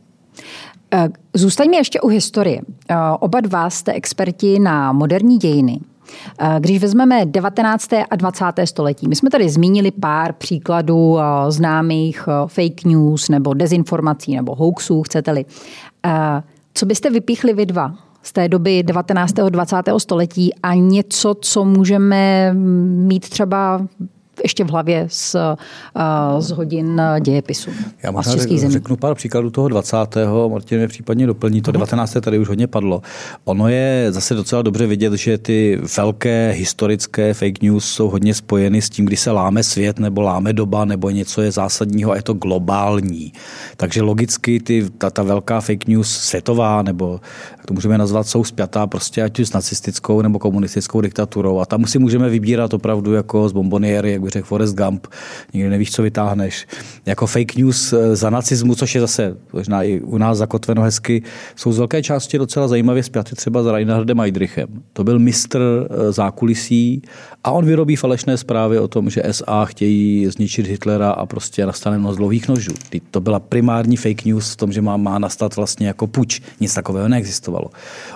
[0.94, 2.62] Eh, zůstaňme ještě u historie.
[2.90, 5.80] Eh, oba dva jste experti na moderní dějiny.
[6.40, 8.06] Eh, když vezmeme 19.
[8.10, 8.68] a 20.
[8.68, 11.18] století, my jsme tady zmínili pár příkladů
[11.50, 15.46] známých fake news nebo dezinformací nebo hoaxů, chcete-li.
[16.74, 19.40] Co byste vypíchli vy dva z té doby 19.
[19.40, 19.76] a 20.
[19.98, 23.82] století a něco, co můžeme mít třeba
[24.44, 25.36] ještě v hlavě z,
[26.40, 27.72] z hodin dějepisu.
[28.04, 28.34] Já možná
[28.70, 29.98] řeknu pár příkladů toho 20.
[30.52, 31.62] Martin mě případně doplní.
[31.62, 32.18] To 19.
[32.22, 33.02] tady už hodně padlo.
[33.46, 38.82] Ono je zase docela dobře vidět, že ty velké historické fake news jsou hodně spojeny
[38.82, 42.22] s tím, kdy se láme svět nebo láme doba nebo něco je zásadního a je
[42.22, 43.34] to globální.
[43.78, 47.20] Takže logicky ty, ta, ta velká fake news světová nebo
[47.58, 51.60] jak to můžeme nazvat, jsou spjatá prostě ať už s nacistickou nebo komunistickou diktaturou.
[51.60, 55.08] A tam si můžeme vybírat opravdu jako z bomboniery, jak by řekl Forrest Gump,
[55.54, 56.68] nikdy nevíš, co vytáhneš.
[57.06, 61.24] Jako fake news eh, za nacismu, což je zase možná i u nás zakotveno hezky,
[61.56, 64.68] jsou z velké části docela zajímavě spjaty třeba s Reinhardem Heydrichem.
[64.94, 67.02] To byl mistr eh, zákulisí
[67.44, 72.00] a on vyrobí falešné zprávy o tom, že SA chtějí zničit Hitlera a prostě nastane
[72.00, 72.72] noc dlouhých nožů.
[73.12, 76.42] To byla primární fake news v tom, že má, má nastat vlastně jako puč.
[76.60, 77.70] Nic takového neexistovalo.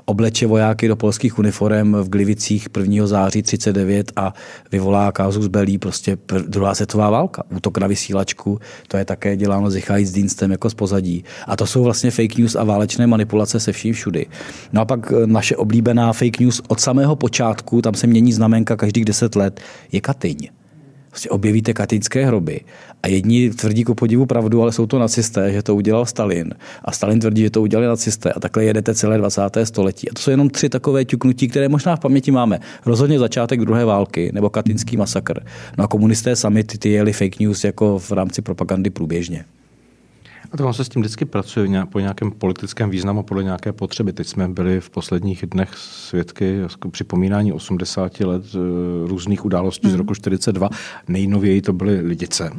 [0.06, 3.08] Obleče vojáky do polských uniform v Glivicích 1.
[3.08, 4.34] září 39 a
[4.72, 6.03] vyvolá kázus belí prostě
[6.48, 7.44] druhá světová válka.
[7.56, 11.24] Útok na vysílačku, to je také děláno s Dínstem jako z pozadí.
[11.48, 14.26] A to jsou vlastně fake news a válečné manipulace se vším všudy.
[14.74, 18.76] No a pak eh, naše oblíbená fake news od samého počátku, tam se mění znamenka
[18.76, 19.62] každých deset let,
[19.92, 20.50] je Katyň
[21.14, 22.62] prostě objevíte katyňské hroby
[23.04, 26.54] a jedni tvrdí ku podivu pravdu, ale jsou to nacisté, že to udělal Stalin
[26.86, 29.42] a Stalin tvrdí, že to udělali nacisté a takhle jedete celé 20.
[29.64, 30.10] století.
[30.10, 32.60] A to jsou jenom tři takové ťuknutí, které možná v paměti máme.
[32.86, 35.46] Rozhodně začátek druhé války nebo katyňský masakr.
[35.78, 39.46] No a komunisté sami ty, ty jeli fake news jako v rámci propagandy průběžně.
[40.54, 44.14] A tak on se s tím vždycky pracuje po nějakém politickém významu, podle nějaké potřeby.
[44.14, 46.60] Teď jsme byli v posledních dnech svědky
[46.92, 48.58] připomínání 80 let e,
[49.08, 49.96] různých událostí hmm.
[49.96, 50.70] z roku 42.
[51.08, 52.52] Nejnověji to byly lidice.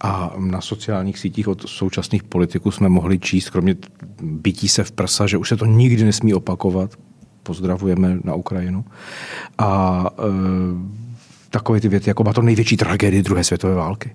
[0.00, 3.76] A na sociálních sítích od současných politiků jsme mohli číst, kromě
[4.22, 6.90] bytí se v prsa, že už se to nikdy nesmí opakovat.
[7.42, 8.84] Pozdravujeme na Ukrajinu.
[9.58, 10.22] A e,
[11.50, 14.14] takové ty věty, jako má to největší tragédie druhé světové války.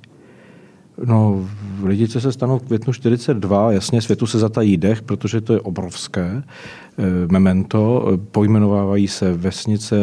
[1.06, 1.50] No,
[1.84, 6.44] lidice se stanou v květnu 42, jasně světu se zatají dech, protože to je obrovské
[6.44, 8.12] eh, memento.
[8.32, 9.96] Pojmenovávají se vesnice,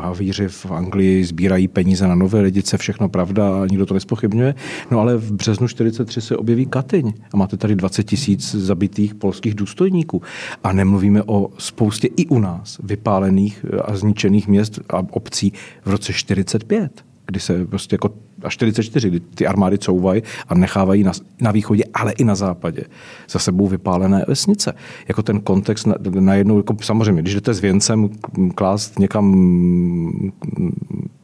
[0.00, 4.54] havíři v Anglii sbírají peníze na nové lidice, všechno pravda nikdo to nespochybňuje.
[4.90, 9.54] No ale v březnu 43 se objeví Katyň a máte tady 20 tisíc zabitých polských
[9.54, 10.22] důstojníků.
[10.64, 15.52] A nemluvíme o spoustě i u nás vypálených a zničených měst a obcí
[15.84, 18.10] v roce 45 kdy se prostě jako
[18.44, 22.84] a 44, kdy ty armády couvají a nechávají na, na východě, ale i na západě
[23.30, 24.74] za sebou vypálené vesnice.
[25.08, 28.10] Jako ten kontext najednou, jako samozřejmě, když jdete s věncem
[28.54, 29.32] klást někam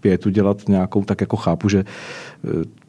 [0.00, 1.84] pětu dělat nějakou, tak jako chápu, že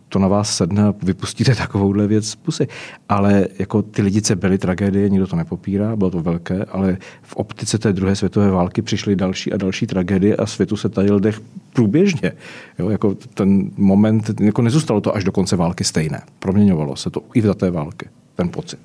[0.09, 2.67] to na vás sedne a vypustíte takovouhle věc z pusy.
[3.09, 7.77] Ale jako ty lidice byly tragédie, nikdo to nepopírá, bylo to velké, ale v optice
[7.77, 11.41] té druhé světové války přišly další a další tragédie a světu se tajil dech
[11.73, 12.31] průběžně.
[12.79, 16.21] Jo, jako ten moment, jako nezůstalo to až do konce války stejné.
[16.39, 18.79] Proměňovalo se to i za té války, ten pocit.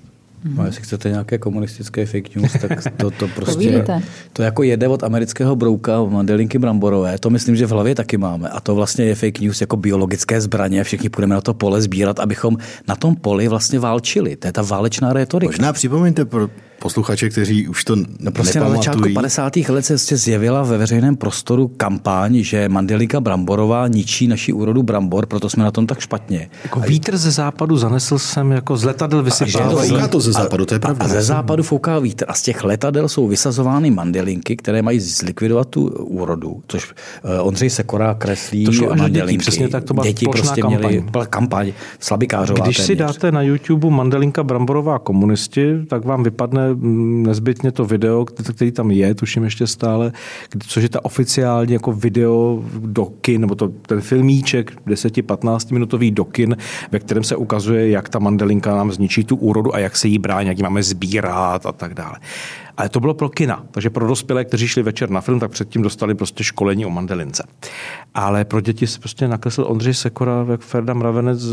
[0.45, 3.85] No, jestli chcete nějaké komunistické fake news, tak to, to prostě...
[4.33, 7.19] to jako jede od amerického brouka v mandelinky bramborové.
[7.19, 8.49] To myslím, že v hlavě taky máme.
[8.49, 10.85] A to vlastně je fake news jako biologické zbraně.
[10.85, 12.57] Všichni půjdeme na to pole sbírat, abychom
[12.89, 14.37] na tom poli vlastně válčili.
[14.37, 15.51] To je ta válečná retorika.
[15.51, 16.49] Možná připomeňte pro
[16.85, 17.97] posluchače, kteří už to
[18.33, 19.57] prostě na začátku 50.
[19.57, 25.51] let se zjevila ve veřejném prostoru kampaň, že Mandelika Bramborová ničí naši úrodu brambor, proto
[25.51, 26.51] jsme na tom tak špatně.
[26.65, 30.09] Jako vítr ze západu zanesl jsem jako z letadel vysypává.
[30.09, 31.05] to ze západu, to je pravda.
[31.05, 35.69] A ze západu fouká vítr a z těch letadel jsou vysazovány mandelinky, které mají zlikvidovat
[35.69, 36.93] tu úrodu, což
[37.25, 39.27] eh, Ondřej Sekora kreslí to šlo mandelinky.
[39.27, 40.81] Dětí, přesně tak to byla děti prostě kampaň.
[40.81, 42.87] měli kampaň slabikářová Když téměř.
[42.87, 46.74] si dáte na YouTube Mandelinka Bramborová komunisti, tak vám vypadne
[47.23, 50.13] nezbytně to video, který tam je, tuším ještě stále,
[50.67, 56.25] což je ta oficiální jako video do kin, nebo to, ten filmíček 10-15 minutový do
[56.25, 56.57] kin,
[56.93, 60.19] ve kterém se ukazuje, jak ta mandelinka nám zničí tu úrodu a jak se jí
[60.19, 62.17] brání, jak ji máme sbírat a tak dále.
[62.77, 65.83] Ale to bylo pro kina, takže pro dospělé, kteří šli večer na film, tak předtím
[65.83, 67.45] dostali prostě školení o mandelince.
[68.15, 71.45] Ale pro děti se prostě nakreslil Ondřej Sekora, jak Ferda Mravenec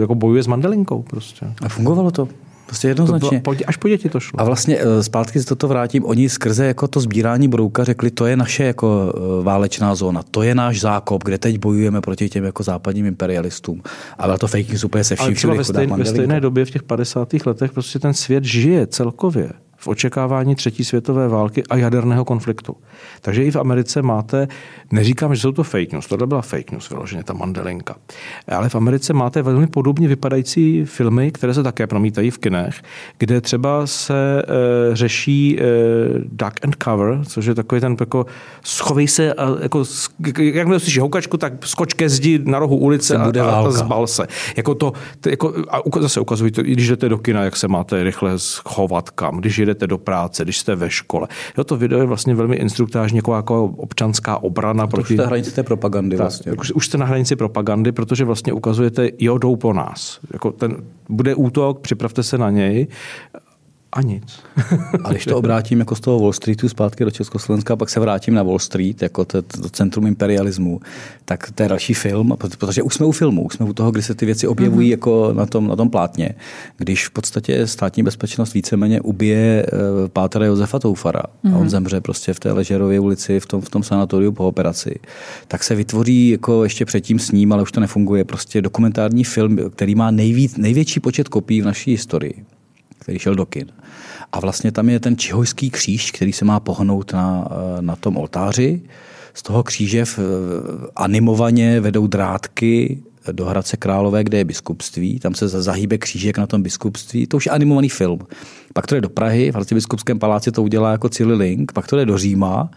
[0.00, 1.46] jako bojuje s mandelinkou prostě.
[1.62, 2.28] A fungovalo to?
[2.66, 3.40] Prostě jednoznačně.
[3.40, 4.40] To bylo, až po děti to šlo.
[4.40, 6.04] A vlastně eh, zpátky se toto vrátím.
[6.04, 10.42] Oni skrze jako to sbírání brouka řekli, to je naše jako eh, válečná zóna, to
[10.42, 13.82] je náš zákop, kde teď bojujeme proti těm jako západním imperialistům.
[14.18, 16.64] A bylo to fake news úplně se vším Ale třeba ve, stejn, ve stejné době
[16.64, 17.28] v těch 50.
[17.46, 19.50] letech prostě ten svět žije celkově
[19.86, 22.76] v očekávání třetí světové války a jaderného konfliktu.
[23.20, 24.48] Takže i v Americe máte,
[24.90, 27.96] neříkám, že jsou to fake news, tohle byla fake news vyloženě, ta mandelinka,
[28.48, 32.82] ale v Americe máte velmi podobně vypadající filmy, které se také promítají v kinech,
[33.18, 35.64] kde třeba se e, řeší e,
[36.18, 38.26] duck and cover, což je takový ten jako
[38.64, 39.84] schovej se, a, jako,
[40.38, 44.26] jak myslíš houkačku, tak skoč ke zdi na rohu ulice a, a, a zbal se.
[44.56, 48.04] Jako to, to jako, a zase ukazují to, když jdete do kina, jak se máte
[48.04, 51.28] rychle schovat kam, když jdete do práce, když jste ve škole.
[51.58, 54.86] Jo, to video je vlastně velmi instruktážní, jako, jako občanská obrana.
[54.86, 55.14] To proti...
[55.14, 56.16] už jste hranici té propagandy.
[56.16, 56.52] Tak, vlastně.
[56.52, 60.20] Už, už jste na hranici propagandy, protože vlastně ukazujete, jo, jdou po nás.
[60.32, 60.76] Jako ten,
[61.08, 62.86] bude útok, připravte se na něj
[63.96, 64.40] a nic.
[65.04, 68.34] a když to obrátím jako z toho Wall Streetu zpátky do Československa, pak se vrátím
[68.34, 70.80] na Wall Street, jako to, to centrum imperialismu,
[71.24, 74.02] tak to je další film, protože už jsme u filmu, už jsme u toho, kdy
[74.02, 74.90] se ty věci objevují mm-hmm.
[74.90, 76.30] jako na tom, na tom plátně,
[76.76, 81.52] když v podstatě státní bezpečnost víceméně ubije uh, pátra Josefa Toufara mm-hmm.
[81.52, 81.70] a on mhm.
[81.70, 84.98] zemře prostě v té Ležerově ulici, v tom, v tom sanatoriu po operaci,
[85.48, 89.58] tak se vytvoří jako ještě předtím s ním, ale už to nefunguje, prostě dokumentární film,
[89.70, 92.44] který má nejvíc, největší počet kopií v naší historii
[93.06, 93.66] který šel do kin.
[94.32, 97.48] A vlastně tam je ten čihojský kříž, který se má pohnout na,
[97.80, 98.82] na tom oltáři.
[99.34, 100.18] Z toho kříže v,
[100.96, 105.20] animovaně vedou drátky do Hradce Králové, kde je biskupství.
[105.20, 107.26] Tam se zahýbe křížek na tom biskupství.
[107.26, 108.18] To už je animovaný film.
[108.72, 111.96] Pak to jde do Prahy, v arcibiskupském paláci to udělá jako Cili Link, pak to
[111.96, 112.70] jde do Říma,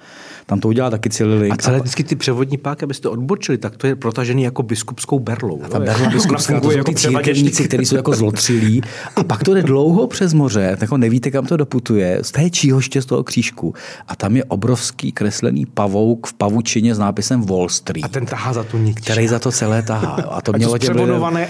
[0.46, 1.54] tam to udělá taky Cili Link.
[1.54, 5.62] A celé vždycky ty převodní páky, abyste odbočili, tak to je protažený jako biskupskou berlou.
[5.64, 8.82] A ta berla biskupská, to jsou jako ty církevníci, kteří jsou jako zlotřilí.
[9.16, 13.02] A pak to jde dlouho přes moře, tak nevíte, kam to doputuje, z té číhoště
[13.02, 13.74] z toho křížku.
[14.08, 18.06] A tam je obrovský kreslený pavouk v pavučině s nápisem Wall Street.
[18.06, 19.02] A ten tahá za to nikdy.
[19.02, 20.10] Který za to celé tahá.
[20.10, 20.76] A, to mělo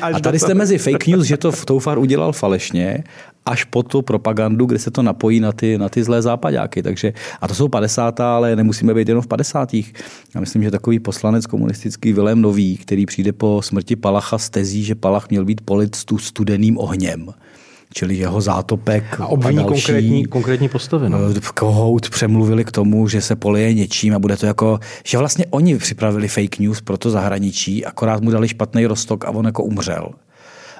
[0.02, 3.04] a tady jste mezi fake news, že to Toufar udělal falešně
[3.50, 6.84] až po tu propagandu, kde se to napojí na ty, na ty zlé západáky.
[6.84, 8.20] Takže, a to jsou 50.
[8.20, 9.74] ale nemusíme být jenom v 50.
[10.36, 14.84] Já myslím, že takový poslanec komunistický Vilém Nový, který přijde po smrti Palacha z tezí,
[14.84, 17.34] že Palach měl být polit studeným ohněm
[17.94, 21.10] čili jeho zátopek a, obviní a další, konkrétní, konkrétní postavy.
[21.10, 21.18] No.
[21.38, 25.46] Eh, Kohout přemluvili k tomu, že se polije něčím a bude to jako, že vlastně
[25.50, 29.64] oni připravili fake news pro to zahraničí, akorát mu dali špatný rostok a on jako
[29.64, 30.10] umřel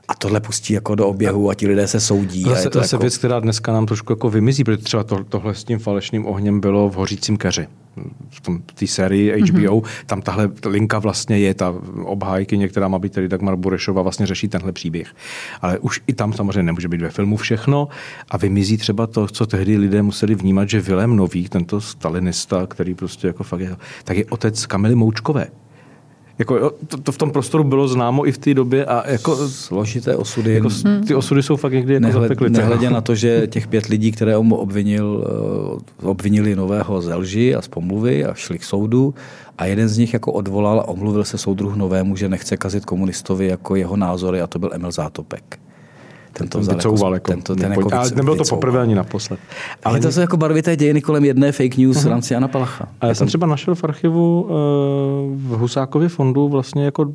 [0.09, 2.43] a tohle pustí jako do oběhu a ti lidé se soudí.
[2.43, 3.01] To je to zase jako...
[3.01, 6.59] věc, která dneska nám trošku jako vymizí, protože třeba to, tohle s tím falešným ohněm
[6.59, 7.67] bylo v Hořícím keři.
[8.29, 9.87] V té sérii HBO, mm-hmm.
[10.05, 14.47] tam tahle linka vlastně je, ta obhájky, některá má být tedy Dagmar Burešova, vlastně řeší
[14.47, 15.15] tenhle příběh.
[15.61, 17.87] Ale už i tam samozřejmě nemůže být ve filmu všechno
[18.29, 22.93] a vymizí třeba to, co tehdy lidé museli vnímat, že Vilém Nový, tento stalinista, který
[22.93, 25.47] prostě jako fakt je, tak je otec Kamily Moučkové
[26.39, 29.47] jako, to, to, v tom prostoru bylo známo i v té době a jako...
[29.47, 30.54] Složité osudy.
[30.54, 30.69] Jako,
[31.08, 32.62] ty osudy jsou fakt někdy jako Nehled, zapeklice.
[32.62, 35.28] Nehledě na to, že těch pět lidí, které on obvinil,
[36.04, 39.13] eh, obvinili nového ze lži a z pomluvy a šli k soudu
[39.58, 43.47] a jeden z nich jako odvolal a omluvil se soudruhu novému, že nechce kazit komunistovi
[43.47, 45.60] jako jeho názory a to byl Emil Zátopek.
[46.33, 49.39] Tento vzal jako, jako, tento, ten jako ale nebylo to poprvé ani naposled.
[49.83, 52.05] Ale to jsou jako barvité dějiny kolem jedné fake news uh-huh.
[52.05, 52.87] v rámci Jana Palacha.
[53.01, 54.49] A já jsem třeba našel v archivu uh,
[55.35, 57.13] v Husákově fondu vlastně jako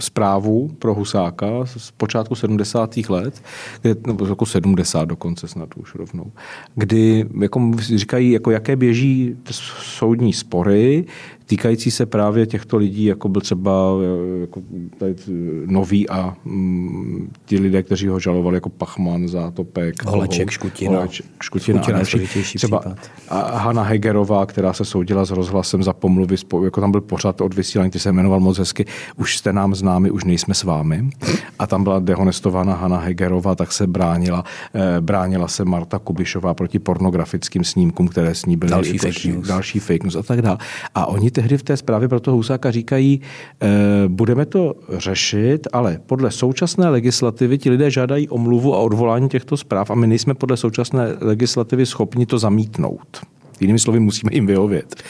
[0.00, 2.96] zprávu pro Husáka z počátku 70.
[3.08, 3.42] let,
[3.82, 6.32] kde, nebo jako 70 dokonce snad už rovnou,
[6.74, 9.36] kdy jako říkají, jako jaké běží
[9.80, 11.04] soudní spory,
[11.48, 13.72] týkající se právě těchto lidí, jako byl třeba
[14.40, 14.62] jako
[14.98, 15.14] tady
[15.66, 20.96] nový a mm, ti lidé, kteří ho žalovali jako Pachman, Zátopek, Holeček, Škutina.
[20.96, 22.56] Holeček, Škutina, Škutina a další.
[22.56, 22.82] Třeba
[23.28, 27.54] a Hanna Hegerová, která se soudila s rozhlasem za pomluvy, jako tam byl pořád od
[27.54, 31.10] vysílání, ty se jmenoval moc hezky, už jste nám známi, už nejsme s vámi.
[31.58, 36.78] A tam byla dehonestována Hanna Hegerová, tak se bránila, eh, bránila se Marta Kubišová proti
[36.78, 39.48] pornografickým snímkům, které s ní byly další fake news.
[39.48, 40.58] další fake news a tak dále.
[40.94, 43.20] A oni tehdy v té zprávě pro toho Husáka říkají,
[43.62, 43.68] e,
[44.08, 49.90] budeme to řešit, ale podle současné legislativy ti lidé žádají omluvu a odvolání těchto zpráv
[49.90, 53.18] a my nejsme podle současné legislativy schopni to zamítnout.
[53.60, 55.02] Jinými slovy, musíme jim vyhovět.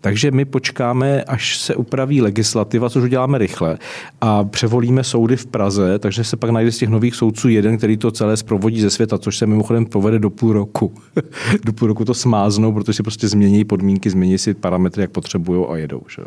[0.00, 3.78] Takže my počkáme, až se upraví legislativa, což uděláme rychle,
[4.20, 7.96] a převolíme soudy v Praze, takže se pak najde z těch nových soudců jeden, který
[7.96, 10.94] to celé zprovodí ze světa, což se mimochodem povede do půl roku.
[11.64, 15.66] do půl roku to smáznou, protože si prostě změní podmínky, změní si parametry, jak potřebují
[15.68, 16.00] a jedou.
[16.16, 16.22] Že?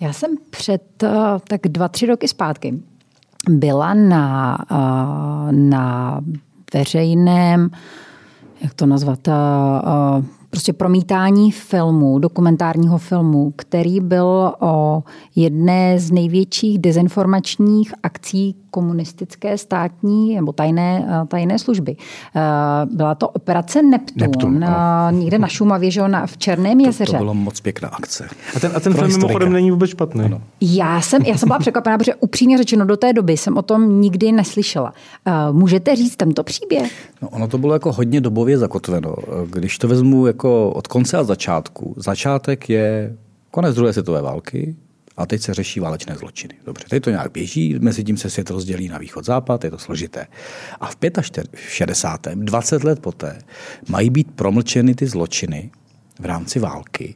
[0.00, 1.08] Já jsem před eh,
[1.48, 2.74] tak dva, tři roky zpátky
[3.48, 6.20] byla na, eh, na
[6.74, 7.70] veřejném,
[8.60, 9.32] jak to nazvat, eh,
[10.56, 15.02] prostě promítání filmu, dokumentárního filmu, který byl o
[15.36, 21.96] jedné z největších dezinformačních akcí komunistické státní nebo tajné, eh, tajné služby.
[21.96, 22.40] Eh,
[22.92, 24.68] byla to operace Neptun, Neptun eh,
[25.12, 27.12] někde na Šumavě, že na, v Černém jezeře.
[27.12, 28.28] To, to bylo moc pěkná akce.
[28.56, 30.24] A ten, a ten film mimochodem není vůbec špatný.
[30.24, 30.40] Ano.
[30.60, 34.00] Já jsem, já jsem byla překvapená, protože upřímně řečeno do té doby jsem o tom
[34.00, 34.92] nikdy neslyšela.
[35.52, 36.92] Můžete říct tento příběh?
[37.22, 39.14] No, ono to bylo jako hodně dobově zakotveno.
[39.46, 43.16] Když to vezmu jako od konce a začátku, začátek je
[43.50, 44.76] konec druhé světové války,
[45.16, 46.54] a teď se řeší válečné zločiny.
[46.64, 50.26] Dobře, teď to nějak běží, mezi tím se svět rozdělí na východ-západ, je to složité.
[50.80, 50.96] A v
[51.56, 52.38] 65.
[52.38, 53.38] 20 let poté,
[53.88, 55.70] mají být promlčeny ty zločiny
[56.20, 57.14] v rámci války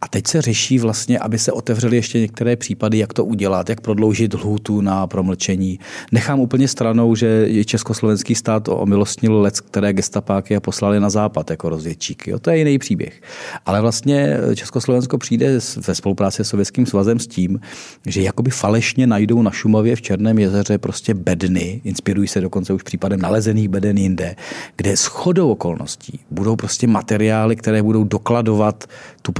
[0.00, 3.80] a teď se řeší vlastně, aby se otevřely ještě některé případy, jak to udělat, jak
[3.80, 5.78] prodloužit lhůtu na promlčení.
[6.12, 11.68] Nechám úplně stranou, že československý stát omilostnil lec, které gestapáky a poslali na západ jako
[11.68, 12.30] rozvědčíky.
[12.30, 13.22] Jo, to je jiný příběh.
[13.66, 17.60] Ale vlastně Československo přijde ve spolupráci s Sovětským svazem s tím,
[18.06, 22.82] že jakoby falešně najdou na Šumavě v Černém jezeře prostě bedny, inspirují se dokonce už
[22.82, 24.36] případem nalezených beden jinde,
[24.76, 28.84] kde s chodou okolností budou prostě materiály, které budou dokladovat
[29.22, 29.32] tu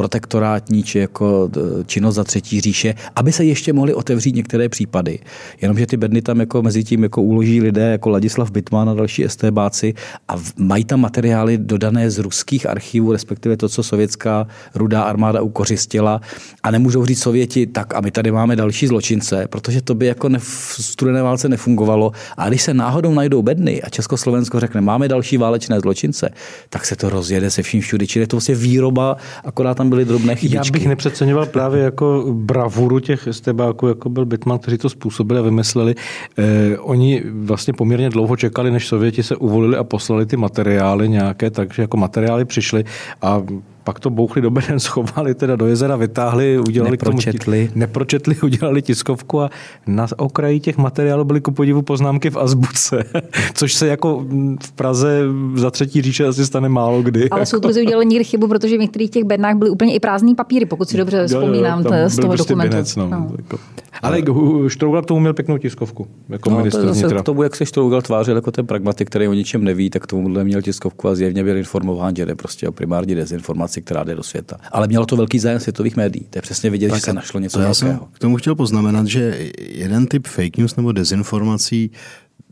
[0.51, 5.19] protektorátní či jako e, činnost za třetí říše, aby se ještě mohly otevřít některé případy.
[5.61, 9.25] Jenomže ty bedny tam jako mezi tím jako uloží lidé jako Ladislav Bitman a další
[9.27, 9.95] STBáci
[10.29, 16.21] a mají tam materiály dodané z ruských archivů, respektive to, co sovětská rudá armáda ukořistila
[16.63, 20.29] a nemůžou říct Sověti, tak a my tady máme další zločince, protože to by jako
[20.39, 22.13] v studené válce nefungovalo.
[22.37, 26.31] A když se náhodou najdou bedny a Československo řekne, máme další válečné zločince,
[26.69, 28.07] tak se to rozjede se vším všude.
[28.07, 30.57] Čili je to vlastně výroba akorát tam byly drobné chybičky.
[30.57, 35.43] Já bych nepřeceňoval právě jako bravuru těch estebáků, jako byl Bitman, kteří to způsobili a
[35.43, 35.95] vymysleli.
[36.39, 41.51] Eh, oni vlastně poměrně dlouho čekali, než Sověti se uvolili a poslali ty materiály nějaké,
[41.51, 42.85] takže jako materiály přišly
[43.23, 43.43] a
[43.85, 47.67] pak to bouchli do beden, schovali teda do jezera, vytáhli, udělali nepročetli.
[47.67, 49.51] K tomu, nepročetli, udělali tiskovku a
[49.87, 53.05] na okraji těch materiálů byly ku podivu poznámky v azbuce,
[53.55, 54.27] což se jako
[54.63, 55.23] v Praze
[55.55, 57.31] za třetí říše asi stane málo kdy.
[57.31, 57.47] Ale jako.
[57.47, 60.89] soudruzi udělali někdy chybu, protože v některých těch bednách byly úplně i prázdný papíry, pokud
[60.89, 62.71] si dobře vzpomínám jo, jo, z toho prostě dokumentu.
[62.71, 63.09] Binec, no.
[63.11, 63.31] No.
[63.37, 63.59] Jako.
[64.03, 64.23] Ale
[64.69, 68.03] Štrougal k tomu měl pěknou tiskovku, jako no, to zase k tomu, jak se Štrougal
[68.03, 71.57] tvářil jako ten pragmatik, který o ničem neví, tak tomu měl tiskovku a zjevně byl
[71.57, 74.57] informován, že jde prostě o primární dezinformaci, která jde do světa.
[74.73, 76.27] Ale mělo to velký zájem světových médií.
[76.31, 78.55] To je přesně vidět, tak že se našlo něco to já jsem k tomu chtěl
[78.55, 81.91] poznamenat, že jeden typ fake news nebo dezinformací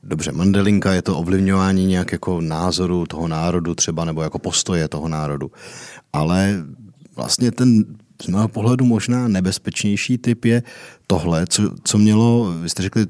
[0.02, 5.08] Dobře, Mandelinka je to ovlivňování nějak jako názoru toho národu třeba, nebo jako postoje toho
[5.08, 5.50] národu.
[6.12, 6.64] Ale
[7.16, 7.84] vlastně ten
[8.22, 10.62] z mého pohledu možná nebezpečnější typ je
[11.06, 13.06] tohle, co, co mělo, vy jste řekli,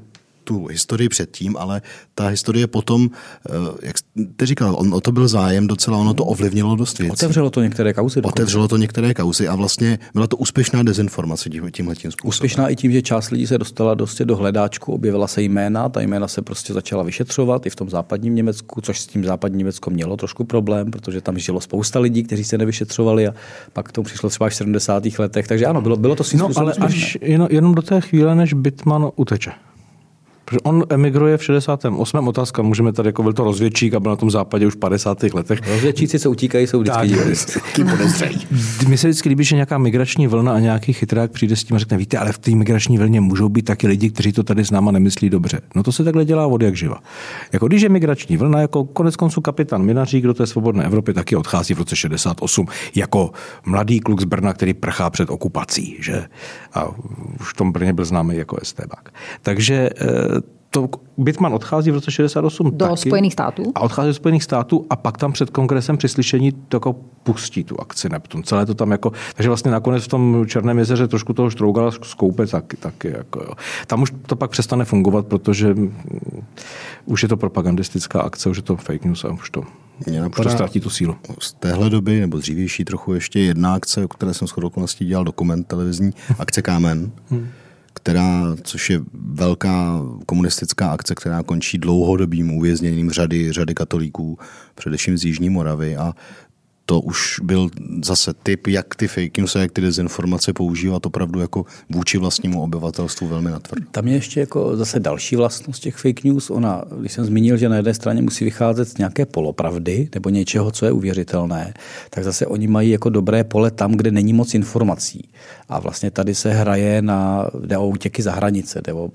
[0.49, 1.81] tu historii předtím, ale
[2.15, 3.09] ta historie potom,
[3.49, 7.11] eh, jak jste říkal, on, o to byl zájem docela, ono to ovlivnilo dost věcí.
[7.11, 8.21] Otevřelo to některé kauzy.
[8.21, 8.33] Dokonce.
[8.33, 12.29] Otevřelo to některé kauzy a vlastně byla to úspěšná dezinformace tím, tímhle tím způsobem.
[12.29, 16.01] Úspěšná i tím, že část lidí se dostala dosti do hledáčku, objevila se jména, ta
[16.01, 19.89] jména se prostě začala vyšetřovat i v tom západním Německu, což s tím západním Německo
[19.89, 23.33] mělo trošku problém, protože tam žilo spousta lidí, kteří se nevyšetřovali a
[23.73, 25.03] pak k tomu přišlo třeba v 70.
[25.19, 25.47] letech.
[25.47, 28.53] Takže ano, bylo, bylo to si No, ale až jenom, jenom do té chvíle, než
[28.53, 29.68] Bitman uteče.
[30.49, 32.27] Protože on emigruje v 68.
[32.27, 35.23] Otázka, můžeme tady, jako byl to rozvědčík a byl na tom západě už v 50.
[35.23, 35.59] letech.
[35.67, 37.07] Rozvědčíci, co utíkají, jsou vždycky
[38.87, 41.79] Mně se vždycky líbí, že nějaká migrační vlna a nějaký chytrák přijde s tím a
[41.79, 44.71] řekne, víte, ale v té migrační vlně můžou být taky lidi, kteří to tady s
[44.71, 45.61] náma nemyslí dobře.
[45.75, 46.97] No to se takhle dělá od jak živa.
[47.53, 51.35] Jako když je migrační vlna, jako konec konců kapitán Minařík do té svobodné Evropy taky
[51.35, 53.31] odchází v roce 68 jako
[53.65, 56.25] mladý kluk z Brna, který prchá před okupací, že?
[56.73, 56.87] A
[57.39, 59.13] už v tom Brně byl známý jako STBák.
[59.41, 60.38] Takže eh,
[60.71, 63.63] to Bitman odchází v roce 68 do taky, Spojených států.
[63.75, 66.93] A odchází do Spojených států a pak tam před kongresem při slyšení to jako
[67.23, 68.43] pustí tu akci Neptun.
[68.43, 72.47] Celé to tam jako, takže vlastně nakonec v tom Černém jezeře trošku toho štrougala skoupe
[72.47, 73.53] taky, taky jako jo.
[73.87, 75.75] Tam už to pak přestane fungovat, protože
[77.05, 79.63] už je to propagandistická akce, už je to fake news a už to,
[80.07, 81.15] Mě už to ztratí tu sílu.
[81.39, 85.23] Z téhle doby, nebo dřívější trochu ještě jedna akce, o které jsem shodou okolností dělal
[85.23, 87.11] dokument televizní, akce Kámen.
[87.29, 87.49] Hmm
[88.03, 94.39] která, což je velká komunistická akce, která končí dlouhodobým uvězněním řady, řady katolíků,
[94.75, 95.97] především z Jižní Moravy.
[95.97, 96.13] A
[96.89, 97.69] to už byl
[98.03, 102.63] zase typ, jak ty fake news a jak ty dezinformace používat opravdu jako vůči vlastnímu
[102.63, 103.85] obyvatelstvu velmi natvrdo.
[103.91, 106.49] Tam je ještě jako zase další vlastnost těch fake news.
[106.49, 110.71] Ona, když jsem zmínil, že na jedné straně musí vycházet z nějaké polopravdy nebo něčeho,
[110.71, 111.73] co je uvěřitelné,
[112.09, 115.29] tak zase oni mají jako dobré pole tam, kde není moc informací.
[115.69, 119.09] A vlastně tady se hraje na, jde o útěky za hranice, jde o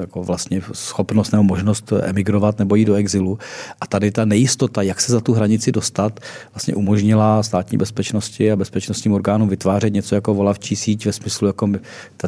[0.00, 3.38] jako vlastně schopnost nebo možnost emigrovat nebo jít do exilu.
[3.80, 6.20] A tady ta nejistota, jak se za tu hranici dostat,
[6.54, 11.68] vlastně umožnila státní bezpečnosti a bezpečnostním orgánům vytvářet něco jako volavčí síť ve smyslu, jako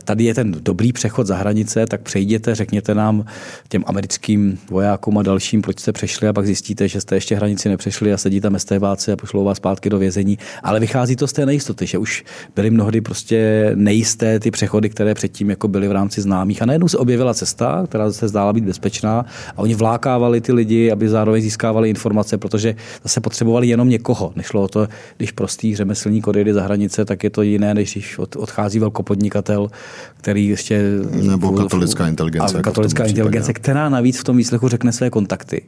[0.05, 3.25] tady je ten dobrý přechod za hranice, tak přejděte, řekněte nám
[3.68, 7.68] těm americkým vojákům a dalším, proč jste přešli a pak zjistíte, že jste ještě hranici
[7.68, 10.39] nepřešli a sedí tam STBáci a pošlou vás zpátky do vězení.
[10.62, 12.25] Ale vychází to z té nejistoty, že už
[12.57, 16.62] byly mnohdy prostě nejisté ty přechody, které předtím jako byly v rámci známých.
[16.62, 20.91] A najednou se objevila cesta, která se zdála být bezpečná a oni vlákávali ty lidi,
[20.93, 24.33] aby zároveň získávali informace, protože zase potřebovali jenom někoho.
[24.37, 28.19] Nešlo o to, když prostý řemeslník odejde za hranice, tak je to jiné, než když
[28.19, 29.69] odchází velkopodnikatel,
[30.17, 30.83] který ještě...
[31.11, 32.55] Nebo katolická inteligence.
[32.55, 35.63] A jako katolická inteligence, která navíc v tom výslechu řekne své kontakty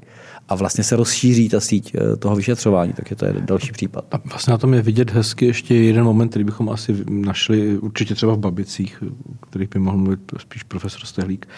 [0.48, 4.04] a vlastně se rozšíří ta síť eh, toho vyšetřování, takže to je další případ.
[4.12, 8.14] A vlastně na tom je vidět hezky ještě jeden moment, který bychom asi našli určitě
[8.14, 9.02] třeba v Babicích,
[9.50, 11.48] kterých by mohl mluvit spíš profesor Stehlík.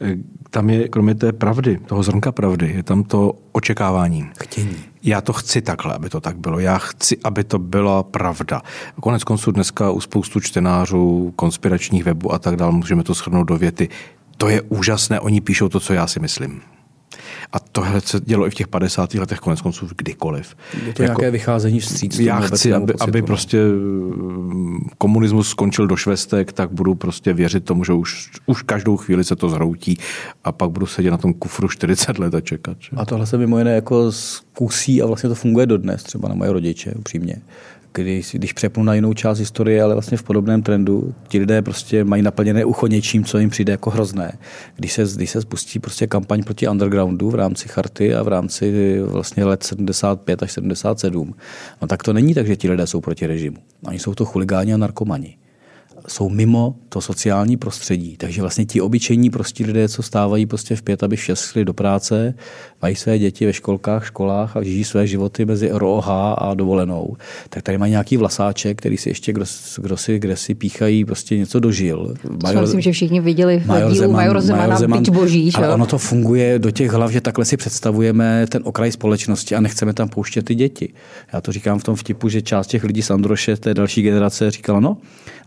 [0.00, 0.16] Eh,
[0.50, 4.30] tam je, kromě té pravdy, toho zrnka pravdy, je tam to očekávání.
[4.42, 4.76] Chtění.
[5.02, 6.58] Já to chci takhle, aby to tak bylo.
[6.58, 8.62] Já chci, aby to byla pravda.
[9.00, 13.58] Konec konců dneska u spoustu čtenářů, konspiračních webů a tak dále můžeme to shrnout do
[13.58, 13.88] věty.
[14.36, 16.60] To je úžasné, oni píšou to, co já si myslím.
[17.52, 19.14] A tohle se dělo i v těch 50.
[19.14, 20.56] letech, konec konců kdykoliv.
[20.86, 22.18] Je to jako, nějaké vycházení vstříc?
[22.18, 27.64] Já chci, aby, pocitu, aby prostě mm, komunismus skončil do švestek, tak budu prostě věřit
[27.64, 29.98] tomu, že už, už každou chvíli se to zhroutí
[30.44, 32.76] a pak budu sedět na tom kufru 40 let a čekat.
[32.80, 32.90] Že?
[32.96, 36.52] A tohle se mimo jiné jako zkusí a vlastně to funguje dodnes, třeba na moje
[36.52, 37.36] rodiče, upřímně
[38.02, 42.04] když, když přepnu na jinou část historie, ale vlastně v podobném trendu, ti lidé prostě
[42.04, 44.38] mají naplněné ucho něčím, co jim přijde jako hrozné.
[44.76, 48.98] Když se, když se spustí prostě kampaň proti undergroundu v rámci charty a v rámci
[49.02, 51.34] vlastně let 75 až 77,
[51.82, 53.56] no tak to není tak, že ti lidé jsou proti režimu.
[53.84, 55.36] Oni jsou to chuligáni a narkomani
[56.08, 58.16] jsou mimo to sociální prostředí.
[58.16, 61.74] Takže vlastně ti obyčejní prostí lidé, co stávají prostě v pět, aby v šest do
[61.74, 62.34] práce,
[62.82, 67.16] mají své děti ve školkách, školách a žijí své životy mezi ROH a dovolenou,
[67.50, 69.44] tak tady mají nějaký vlasáček, který si ještě kdo,
[69.78, 72.14] kdo si, kde si píchají prostě něco dožil.
[72.42, 75.50] Major, myslím, že všichni viděli v Major dílu Zeman, Major Zemana Major Zeman, boží.
[75.54, 79.60] Ale ono to funguje do těch hlav, že takhle si představujeme ten okraj společnosti a
[79.60, 80.92] nechceme tam pouštět ty děti.
[81.32, 84.50] Já to říkám v tom vtipu, že část těch lidí z Androše, té další generace,
[84.50, 84.96] říkala, no,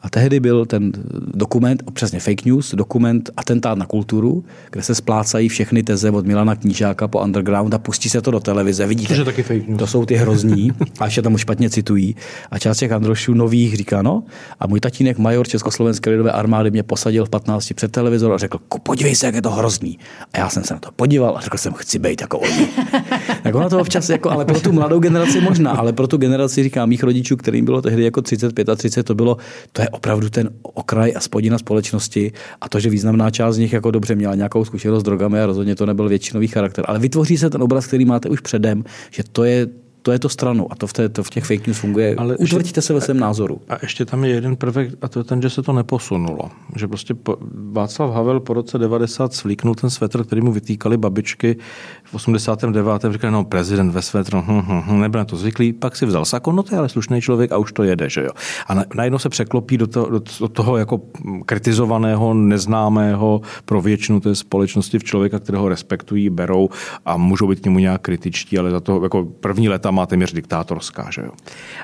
[0.01, 0.91] a tehdy byl ten
[1.33, 6.55] dokument, přesně fake news, dokument Atentát na kulturu, kde se splácají všechny teze od Milana
[6.55, 8.87] Knížáka po underground a pustí se to do televize.
[8.87, 9.79] Vidíte, to, taky fake news.
[9.79, 12.15] to jsou ty hrozní, a ještě tam už špatně citují.
[12.51, 14.23] A část těch Androšů nových říká, no,
[14.59, 18.59] a můj tatínek major Československé lidové armády mě posadil v 15 před televizor a řekl,
[18.83, 19.99] podívej se, jak je to hrozný.
[20.33, 22.67] A já jsem se na to podíval a řekl jsem, chci být jako oni.
[23.49, 26.63] tak ono to občas, jako, ale pro tu mladou generaci možná, ale pro tu generaci,
[26.63, 29.37] říkám, mých rodičů, kterým bylo tehdy jako 35 a 30, to bylo,
[29.71, 32.31] to je opravdu ten okraj a spodina společnosti
[32.61, 35.45] a to, že významná část z nich jako dobře měla nějakou zkušenost s drogami a
[35.45, 36.85] rozhodně to nebyl většinový charakter.
[36.87, 39.67] Ale vytvoří se ten obraz, který máte už předem, že to je
[40.01, 42.15] to je to stranou a to v, té, to v těch fake news funguje.
[42.15, 43.61] Ale Utvrďte se ve svém názoru.
[43.69, 46.49] A ještě tam je jeden prvek a to je ten, že se to neposunulo.
[46.75, 47.37] Že prostě po,
[47.71, 51.57] Václav Havel po roce 90 svlíknul ten svetr, který mu vytýkali babičky
[52.03, 53.05] v 89.
[53.11, 56.25] Říkali, no prezident ve svetru, hm, hm, hm, nebyl na to zvyklý, pak si vzal
[56.25, 58.29] sako, no to je ale slušný člověk a už to jede, že jo.
[58.67, 61.01] A na, najednou se překlopí do, to, do, do toho jako
[61.45, 66.69] kritizovaného, neznámého pro většinu té společnosti v člověka, kterého respektují, berou
[67.05, 70.33] a můžou být k němu nějak kritičtí, ale za to jako první leta má téměř
[70.33, 71.07] diktátorská.
[71.11, 71.31] Že jo?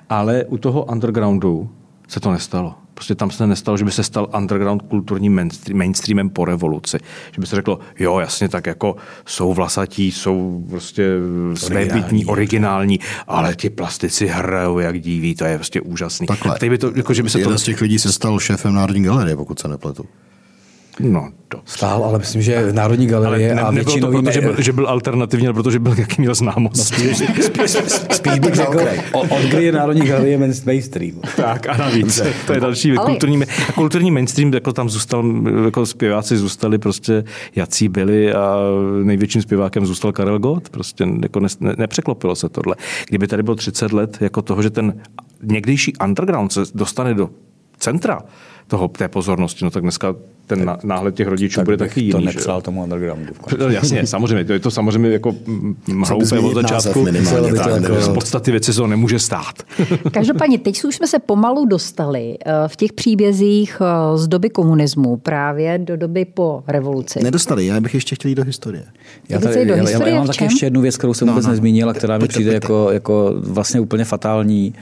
[0.09, 1.69] Ale u toho undergroundu
[2.07, 2.75] se to nestalo.
[2.93, 6.97] Prostě tam se nestalo, že by se stal underground kulturním mainstreamem po revoluci.
[7.31, 8.95] Že by se řeklo, jo, jasně, tak jako
[9.25, 11.09] jsou vlasatí, jsou prostě
[11.53, 16.27] svébytní, originální, ale ti plastici hrajou jak diví, to je prostě úžasný.
[16.27, 16.57] Takhle.
[16.69, 17.59] by to, jako, že by se Jeden to...
[17.59, 20.05] z těch lidí se stal šéfem Národní galerie, pokud se nepletu.
[20.99, 24.11] No, to Stál, ale myslím, že Národní galerie ale ne, a většinou...
[24.11, 26.77] To, protože byl, že byl alternativní, ale protože byl jaký měl známost.
[26.77, 27.71] No, spíš, spíš,
[28.11, 28.79] spíš bych řekl,
[29.13, 31.21] od kdy je Národní galerie mainstream.
[31.35, 33.05] Tak a navíc, to je další ale...
[33.05, 33.41] kulturní,
[33.75, 35.25] kulturní mainstream, jako tam zůstal,
[35.65, 37.23] jako zpěváci zůstali prostě,
[37.55, 38.57] jací byli a
[39.03, 42.75] největším zpěvákem zůstal Karel Gott, prostě jako ne, ne, nepřeklopilo se tohle.
[43.09, 45.01] Kdyby tady bylo 30 let jako toho, že ten
[45.43, 47.29] někdejší underground se dostane do
[47.77, 48.21] centra,
[48.67, 50.15] toho, té pozornosti, no tak dneska
[50.47, 52.11] ten tak, náhled těch rodičů tak bude taky jiný.
[52.11, 53.33] to nepřál tomu undergroundu.
[53.59, 55.35] No, jasně, samozřejmě, to je to samozřejmě jako
[56.07, 57.07] hloupé od začátku.
[57.07, 59.63] Jako z podstaty věci se to nemůže stát.
[60.11, 65.17] Každopádně, teď už jsme se pomalu dostali eh, v těch příbězích eh, z doby komunismu
[65.17, 67.23] právě do doby po revoluci.
[67.23, 68.83] Nedostali, já bych ještě chtěl jít do historie.
[69.29, 71.45] Já, tady, do historie já, já mám taky ještě jednu věc, kterou jsem no, vůbec
[71.45, 74.73] no, nezmínila, která mi přijde jako, jako vlastně úplně fatální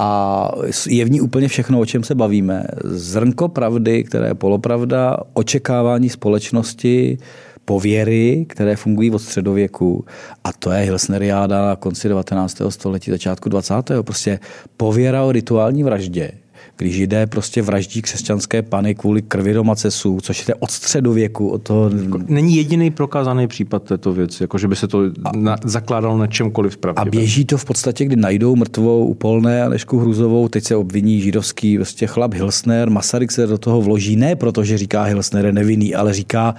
[0.00, 0.50] a
[0.88, 2.64] je v ní úplně všechno, o čem se bavíme.
[2.84, 7.18] Zrnko pravdy, které je polopravda, očekávání společnosti,
[7.64, 10.04] pověry, které fungují od středověku.
[10.44, 12.62] A to je Hilsneriáda na konci 19.
[12.68, 13.74] století, začátku 20.
[14.02, 14.40] Prostě
[14.76, 16.30] pověra o rituální vraždě,
[16.78, 21.48] když židé prostě vraždí křesťanské pany kvůli krvi domacesů, což je od středověku.
[21.48, 21.90] Od toho...
[22.04, 25.02] Jako není jediný prokázaný případ této věci, jako že by se to
[25.36, 27.00] na, zakládalo na čemkoliv pravdě.
[27.00, 31.20] A běží to v podstatě, kdy najdou mrtvou Upolné a Nešku Hruzovou, teď se obviní
[31.20, 35.94] židovský prostě chlap Hilsner, Masaryk se do toho vloží, ne protože říká Hilsner je nevinný,
[35.94, 36.54] ale říká,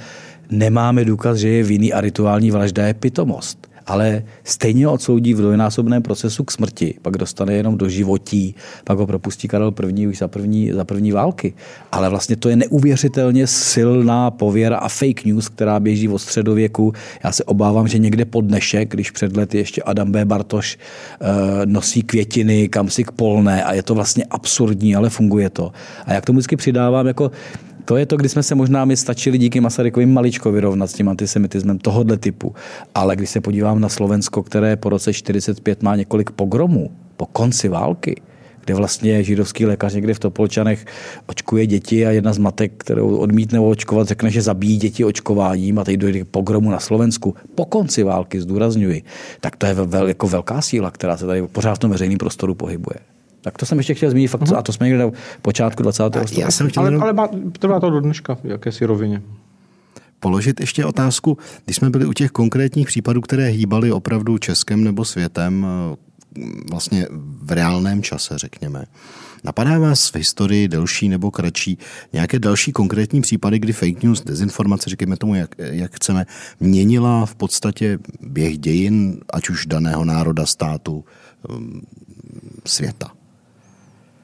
[0.52, 6.02] nemáme důkaz, že je vinný a rituální vražda je pitomost ale stejně odsoudí v dvojnásobném
[6.02, 10.08] procesu k smrti, pak dostane jenom do životí, pak ho propustí Karel I.
[10.08, 11.54] už za první, za první války.
[11.92, 16.94] Ale vlastně to je neuvěřitelně silná pověra a fake news, která běží od středověku.
[17.24, 20.26] Já se obávám, že někde pod dnešek, když před lety ještě Adam B.
[20.26, 20.78] Bartoš
[21.22, 21.28] uh,
[21.66, 25.72] nosí květiny kam si k polné a je to vlastně absurdní, ale funguje to.
[26.06, 27.32] A jak tomu vždycky přidávám, jako
[27.90, 31.10] to je to, kdy jsme se možná my stačili díky Masarykovi maličko vyrovnat s tím
[31.10, 32.56] antisemitismem tohohle typu.
[32.96, 37.70] Ale když se podívám na Slovensko, které po roce 45 má několik pogromů, po konci
[37.70, 38.22] války,
[38.66, 40.86] kde vlastně židovský lékař někde v Topolčanech
[41.28, 45.84] očkuje děti a jedna z matek, kterou odmítne očkovat, řekne, že zabíjí děti očkováním a
[45.84, 47.36] teď dojde k pogromu na Slovensku.
[47.56, 49.04] Po konci války, zdůrazňuji,
[49.42, 52.56] tak to je vel, jako velká síla, která se tady pořád v tom veřejném prostoru
[52.56, 53.19] pohybuje.
[53.42, 54.58] Tak to jsem ještě chtěl zmínit, fakt, uh-huh.
[54.58, 55.12] a to jsme někde na
[55.42, 56.04] počátku 20.
[56.04, 56.40] století.
[56.40, 57.04] Já jsem chtěl ale, jenom...
[57.04, 57.30] ale má,
[57.60, 59.22] trvá to do dneška, v jakési rovině.
[60.20, 65.06] Položit ještě otázku, když jsme byli u těch konkrétních případů, které hýbaly opravdu Českem nebo
[65.06, 65.96] světem, eh,
[66.70, 67.08] vlastně
[67.42, 68.86] v reálném čase, řekněme.
[69.44, 71.78] Napadá vás v historii delší nebo kratší
[72.14, 76.26] nějaké další konkrétní případy, kdy fake news, dezinformace, řekněme tomu, jak, jak chceme,
[76.60, 81.06] měnila v podstatě běh dějin, ať už daného národa, státu,
[81.50, 81.54] eh,
[82.66, 83.12] světa?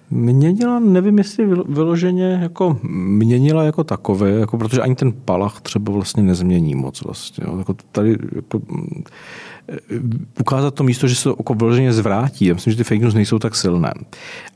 [0.10, 6.24] Měnila, nevím, jestli vyloženě jako měnila jako takové, jako protože ani ten palach třeba vlastně
[6.24, 7.46] nezmění moc vlastně.
[7.58, 8.62] Jako tady jako,
[10.40, 12.46] ukázat to místo, že se to vyloženě zvrátí.
[12.46, 13.94] Já myslím, že ty fake news nejsou tak silné.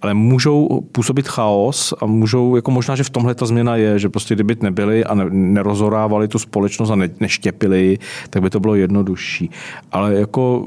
[0.02, 4.10] Ale můžou působit chaos a můžou, jako možná, že v tomhle ta změna je, že
[4.10, 7.98] prostě kdyby nebyli a nerozorávali tu společnost a ne, neštěpili,
[8.30, 9.50] tak by to bylo jednodušší.
[9.92, 10.66] Ale jako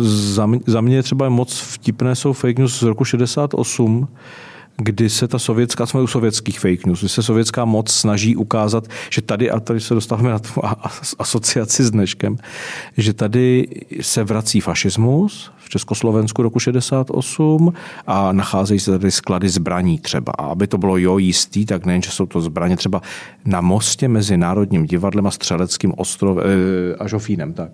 [0.00, 4.08] za, za mě třeba moc vtipné jsou fake news z roku 68,
[4.76, 8.88] kdy se ta sovětská, jsme u sovětských fake news, kdy se sovětská moc snaží ukázat,
[9.10, 10.48] že tady, a tady se dostáváme na tu
[11.18, 12.36] asociaci s dneškem,
[12.96, 13.68] že tady
[14.00, 17.72] se vrací fašismus v Československu roku 68
[18.06, 20.32] a nacházejí se tady sklady zbraní třeba.
[20.38, 23.02] A aby to bylo jo jistý, tak nejen, že jsou to zbraně třeba
[23.44, 27.70] na mostě mezi Národním divadlem a Střeleckým ostrovem e, a Žofínem, tak.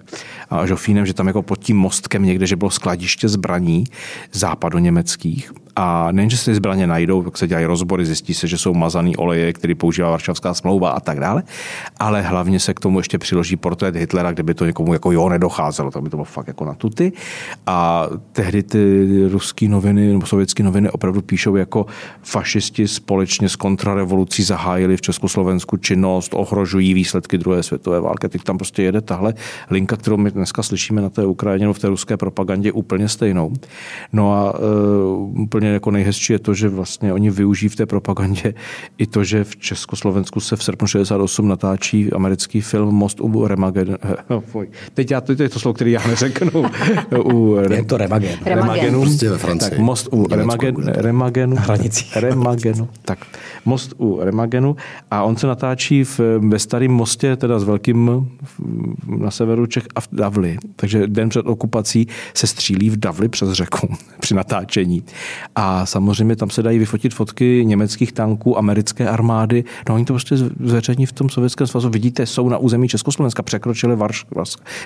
[0.51, 3.85] A Žofínem, že tam jako pod tím mostkem někde, že bylo skladiště zbraní
[4.33, 8.59] západoněmeckých a nejen, že se ty zbraně najdou, tak se dělají rozbory, zjistí se, že
[8.59, 11.43] jsou mazaný oleje, který používá Varšavská smlouva a tak dále,
[11.99, 15.91] ale hlavně se k tomu ještě přiloží portrét Hitlera, kdyby to někomu jako jo nedocházelo,
[15.91, 17.13] tak by to bylo fakt jako na tuty.
[17.67, 18.83] A tehdy ty
[19.29, 21.87] ruské noviny nebo sovětské noviny opravdu píšou jako
[22.23, 28.29] fašisti společně s kontrarevolucí zahájili v Československu činnost, ohrožují výsledky druhé světové války.
[28.29, 29.35] Teď tam prostě jede tahle
[29.71, 33.53] linka, kterou my dneska slyšíme na té Ukrajině, no v té ruské propagandě úplně stejnou.
[34.13, 38.55] No a uh, úplně jako nejhezčí je to, že vlastně oni využijí v té propagandě
[38.99, 43.99] i to, že v Československu se v srpnu 68 natáčí americký film Most u Remagen.
[44.31, 44.43] No,
[44.95, 46.65] Teď já, to je to slovo, který já neřeknu.
[47.25, 48.39] u je to Remagen.
[48.45, 49.01] Remagenu.
[49.01, 49.71] Prostě ve Francii.
[49.71, 51.57] Tak most u Remagen, Remagenu.
[52.17, 52.89] Remagenu.
[53.05, 53.19] Tak,
[53.65, 54.77] most u Remagenu.
[55.11, 58.29] A on se natáčí v, ve starém mostě, teda s velkým
[59.07, 60.59] na severu Čech a v Davli.
[60.77, 65.05] Takže den před okupací se střílí v Davli přes řeku při natáčení.
[65.57, 69.65] A samozřejmě tam se dají vyfotit fotky německých tanků, americké armády.
[69.89, 71.91] No oni to prostě zveřejní v tom Sovětském svazu.
[71.91, 74.25] Vidíte, jsou na území Československa, překročili Varš,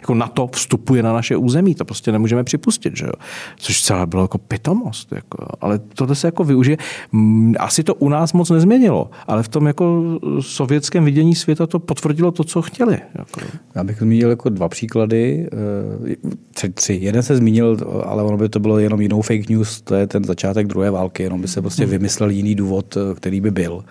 [0.01, 1.75] jako NATO vstupuje na naše území.
[1.75, 3.13] To prostě nemůžeme připustit, že jo?
[3.57, 5.13] Což celé bylo jako pitomost.
[5.13, 5.47] Jako.
[5.61, 6.77] Ale tohle se jako využije.
[7.13, 10.03] Mm, asi to u nás moc nezměnilo, ale v tom jako
[10.41, 12.99] sovětském vidění světa to potvrdilo to, co chtěli.
[13.19, 13.41] Jako.
[13.75, 15.49] Já bych zmínil jako dva příklady.
[15.53, 16.17] Eh,
[16.55, 16.99] tři, tři.
[17.03, 20.25] Jeden se zmínil, ale ono by to bylo jenom jinou fake news, to je ten
[20.25, 23.85] začátek druhé války, jenom by se prostě vymyslel jiný důvod, eh, který by byl.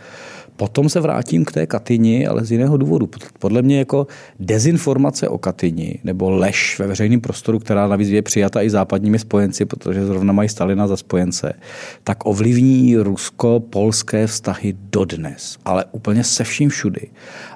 [0.58, 3.10] Potom se vrátím k té Katyni, ale z jiného důvodu.
[3.40, 4.08] Podle mě jako
[4.40, 9.66] dezinformace o Katyni nebo lež ve veřejném prostoru, která navíc je přijata i západními spojenci,
[9.66, 11.54] protože zrovna mají Stalina za spojence,
[12.04, 17.08] tak ovlivní rusko-polské vztahy dodnes, ale úplně se vším všudy.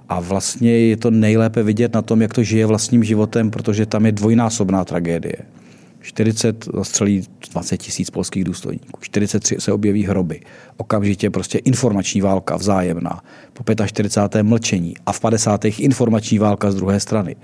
[0.09, 4.05] A vlastně je to nejlépe vidět na tom, jak to žije vlastním životem, protože tam
[4.05, 5.58] je dvojnásobná tragédie.
[6.01, 10.41] 40 zastřelí 20 tisíc polských důstojníků, 43 se objeví hroby,
[10.77, 13.21] okamžitě prostě informační válka vzájemná,
[13.53, 14.43] po 45.
[14.43, 15.65] mlčení a v 50.
[15.65, 17.35] informační válka z druhé strany.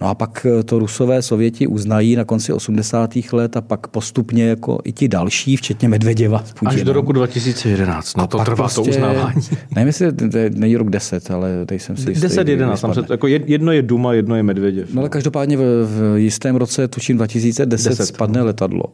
[0.00, 3.10] No a pak eh, to rusové sověti uznají na konci 80.
[3.32, 6.44] let a pak postupně jako i ti další, včetně Medvěděva.
[6.66, 9.40] Až do roku 2011, no a to trvá prostě, to uznávání.
[9.74, 10.06] Nevím, jestli
[10.50, 14.12] není rok 10, ale tady jsem si 10, 11, tam se, jako jedno je Duma,
[14.12, 14.94] jedno je Medvěděv.
[14.94, 18.46] No ale každopádně v, v jistém roce, tuším 2010, 10, spadne no.
[18.46, 18.84] letadlo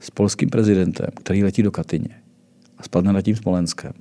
[0.00, 2.08] s polským prezidentem, který letí do Katyně
[2.78, 3.92] a spadne nad tím Smolenskem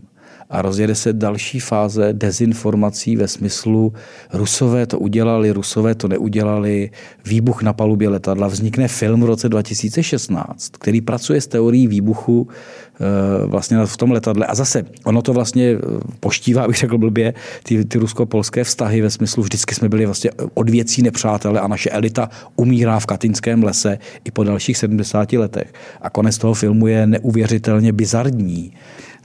[0.49, 3.93] a rozjede se další fáze dezinformací ve smyslu
[4.33, 6.91] Rusové to udělali, Rusové to neudělali,
[7.25, 8.47] výbuch na palubě letadla.
[8.47, 14.45] Vznikne film v roce 2016, který pracuje s teorií výbuchu eh, vlastně v tom letadle.
[14.45, 15.79] A zase ono to vlastně eh,
[16.19, 17.33] poštívá, abych řekl blbě,
[17.63, 21.89] ty, ty rusko-polské vztahy ve smyslu vždycky jsme byli vlastně od věcí nepřátelé a naše
[21.89, 25.73] elita umírá v Katinském lese i po dalších 70 letech.
[26.01, 28.73] A konec toho filmu je neuvěřitelně bizarní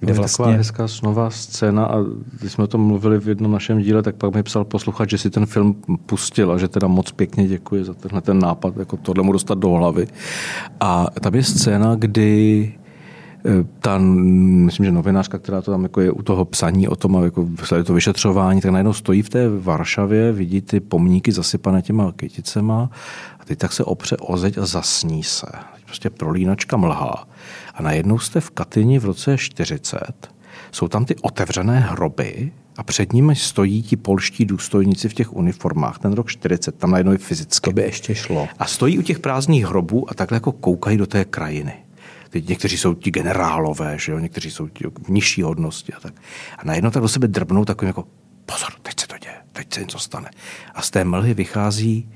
[0.02, 0.42] kde vlastně...
[0.42, 1.96] Taková hezká snová scéna a
[2.40, 5.18] když jsme o tom mluvili v jednom našem díle, tak pak mi psal posluchač, že
[5.18, 5.74] si ten film
[6.06, 9.58] pustil a že teda moc pěkně děkuje za tenhle ten nápad, jako tohle mu dostat
[9.58, 10.06] do hlavy.
[10.80, 12.74] A tam je scéna, kdy
[13.44, 17.24] eh, ta, myslím, že novinářka, která to tam jako je u toho psaní o tom,
[17.24, 17.48] jako
[17.84, 22.90] to vyšetřování, tak najednou stojí v té Varšavě, vidí ty pomníky zasypané těma kyticema
[23.40, 25.46] a teď tak se opře o zeď a zasní se.
[25.92, 27.28] Prostě prolínačka mlhá.
[27.74, 29.98] A najednou jste v Katyni v roce 40,
[30.72, 35.98] jsou tam ty otevřené hroby a před nimi stojí ti polští důstojníci v těch uniformách.
[35.98, 37.70] Ten rok 40, tam najednou je fyzicky.
[37.70, 38.48] To by ještě šlo.
[38.58, 41.74] A stojí u těch prázdných hrobů a takhle jako koukají do té krajiny.
[42.30, 44.18] Teď někteří jsou ti generálové, že jo?
[44.18, 46.14] někteří jsou ti v nižší hodnosti a tak.
[46.58, 48.04] A najednou tak do sebe drbnou takovým jako
[48.46, 50.30] pozor, teď se to děje, teď se něco stane.
[50.74, 52.08] A z té mlhy vychází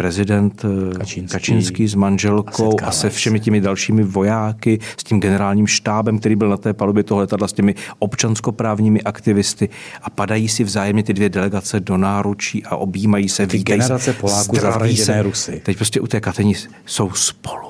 [0.00, 5.20] prezident eh, Kačínský, Kačínský s manželkou a, a se všemi těmi dalšími vojáky, s tím
[5.20, 9.68] generálním štábem, který byl na té palubě toho letadla, s těmi občanskoprávními aktivisty
[10.02, 14.56] a padají si vzájemně ty dvě delegace do náručí a objímají se, ty generace Poláků
[14.96, 15.22] se.
[15.22, 15.60] Rusy.
[15.64, 16.54] Teď prostě u té Kateni
[16.86, 17.68] jsou spolu.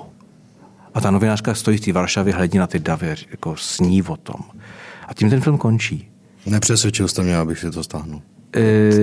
[0.95, 4.41] A ta novinářka stojí v té Varšavě, hledí na ty davy, jako sní o tom.
[5.09, 6.09] A tím ten film končí.
[6.47, 8.23] Nepřesvědčil jste mě, abych si to stáhnul.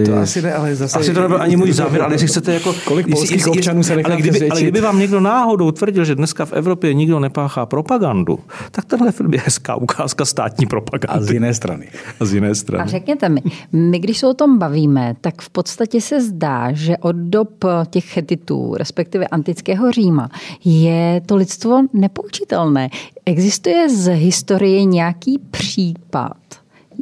[0.06, 1.00] To eh, asi ne, ale zase...
[1.00, 2.76] Asi to nebyl ani můj záměr, ale jestli chcete jako...
[2.86, 6.46] Kolik polských jestli, občanů se ale kdyby, ale kdyby vám někdo náhodou tvrdil, že dneska
[6.46, 8.40] v Evropě nikdo nepáchá propagandu,
[8.72, 11.20] tak tenhle film je hezká ukázka státní propagandy.
[11.20, 11.88] A z jiné strany.
[12.20, 12.84] A z jiné strany.
[12.84, 13.42] A řekněte mi,
[13.74, 18.06] my když se o tom bavíme, tak v podstatě se zdá, že od dob těch
[18.06, 20.30] chetitů, respektive antického Říma,
[20.66, 22.90] je to lidstvo nepoučitelné.
[23.26, 26.38] Existuje z historie nějaký případ,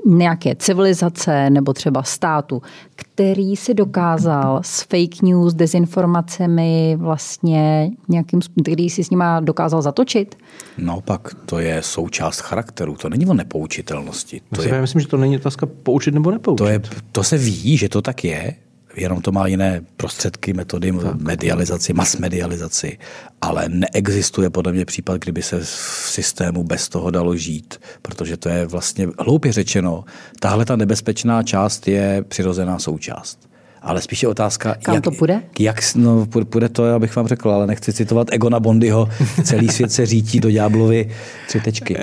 [0.06, 2.62] nějaké civilizace nebo třeba státu,
[2.96, 10.38] který si dokázal s fake news, dezinformacemi vlastně nějakým, který si s nima dokázal zatočit?
[10.78, 14.40] Naopak, to je součást charakteru, to není o nepoučitelnosti.
[14.40, 16.58] To myslím, je, myslím, že to není otázka poučit nebo nepoučit.
[16.58, 16.82] To, je,
[17.12, 18.56] to se ví, že to tak je,
[18.96, 21.22] jenom to má jiné prostředky, metody, tak.
[21.22, 22.98] medializaci, masmedializaci,
[23.42, 25.66] ale neexistuje podle mě případ, kdyby se v
[26.10, 30.04] systému bez toho dalo žít, protože to je vlastně hloupě řečeno,
[30.40, 33.55] tahle ta nebezpečná část je přirozená součást
[33.86, 35.42] ale spíše otázka, Kam jak, to půjde?
[35.60, 39.10] Jak, no, půjde to, abych vám řekl, ale nechci citovat Egona Bondyho,
[39.44, 41.10] celý svět se řítí do ďáblovy
[41.48, 41.98] tři tečky.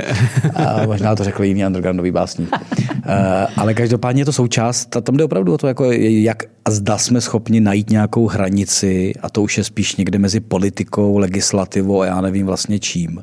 [0.54, 2.56] A možná to řekl jiný undergroundový básník.
[3.56, 6.98] Ale každopádně je to součást, a tam jde opravdu o to, jako jak a zda
[6.98, 12.06] jsme schopni najít nějakou hranici, a to už je spíš někde mezi politikou, legislativou a
[12.06, 13.22] já nevím vlastně čím,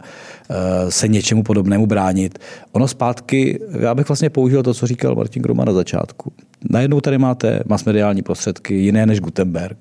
[0.90, 2.40] se něčemu podobnému bránit.
[2.72, 6.34] Ono zpátky, já bych vlastně použil to, co říkal Martin Groma na začátku.
[6.70, 9.78] Najednou tady máte masmediální prostředky, jiné než Gutenberg.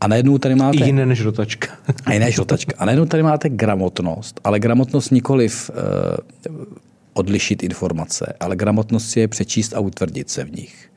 [0.00, 0.78] A najednou tady máte...
[0.78, 1.68] I jiné než rotačka.
[2.04, 2.72] a jiné než rotačka.
[2.78, 6.56] A najednou tady máte gramotnost, ale gramotnost nikoliv uh,
[7.14, 10.90] odlišit informace, ale gramotnost si je přečíst a utvrdit se v nich.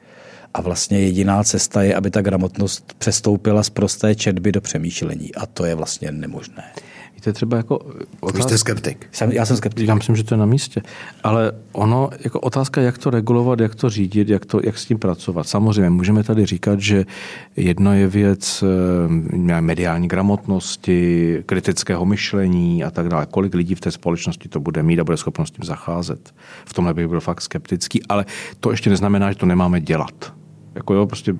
[0.54, 5.36] A vlastně jediná cesta je, aby ta gramotnost přestoupila z prosté četby do přemýšlení.
[5.36, 6.64] A to je vlastně nemožné.
[7.18, 7.80] Víte, třeba jako...
[8.20, 8.38] Otázka...
[8.38, 9.08] Vy jste skeptik.
[9.12, 9.88] Jsem, já jsem skeptik.
[9.88, 10.82] Já myslím, že to je na místě.
[11.24, 15.00] Ale ono, jako otázka, jak to regulovat, jak to řídit, jak, to, jak s tím
[15.00, 15.48] pracovat.
[15.48, 17.06] Samozřejmě, můžeme tady říkat, že
[17.56, 18.64] jedno je věc
[19.38, 23.26] eh, mediální gramotnosti, kritického myšlení a tak dále.
[23.26, 26.34] Kolik lidí v té společnosti to bude mít a bude schopnost s tím zacházet.
[26.66, 28.26] V tomhle bych byl fakt skeptický, ale
[28.60, 30.34] to ještě neznamená, že to nemáme dělat.
[30.78, 31.36] Jako jo, prostě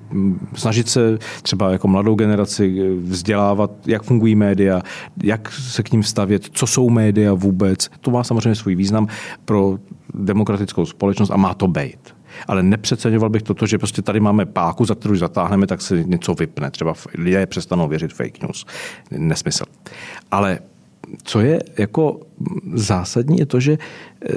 [0.54, 4.82] snažit se třeba jako mladou generaci eh, vzdělávat, jak fungují média,
[5.22, 7.90] jak se k ním stavět, co jsou média vůbec.
[8.00, 9.08] To má samozřejmě svůj význam
[9.44, 9.78] pro
[10.14, 12.14] demokratickou společnost a má to být.
[12.46, 16.34] Ale nepřeceňoval bych toto, že prostě tady máme páku, za kterou zatáhneme, tak se něco
[16.34, 16.70] vypne.
[16.70, 18.66] Třeba lidé přestanou věřit fake news.
[19.10, 19.64] Nesmysl.
[20.30, 20.58] Ale
[21.22, 22.20] co je jako
[22.74, 23.78] zásadní, je to, že
[24.22, 24.28] eh,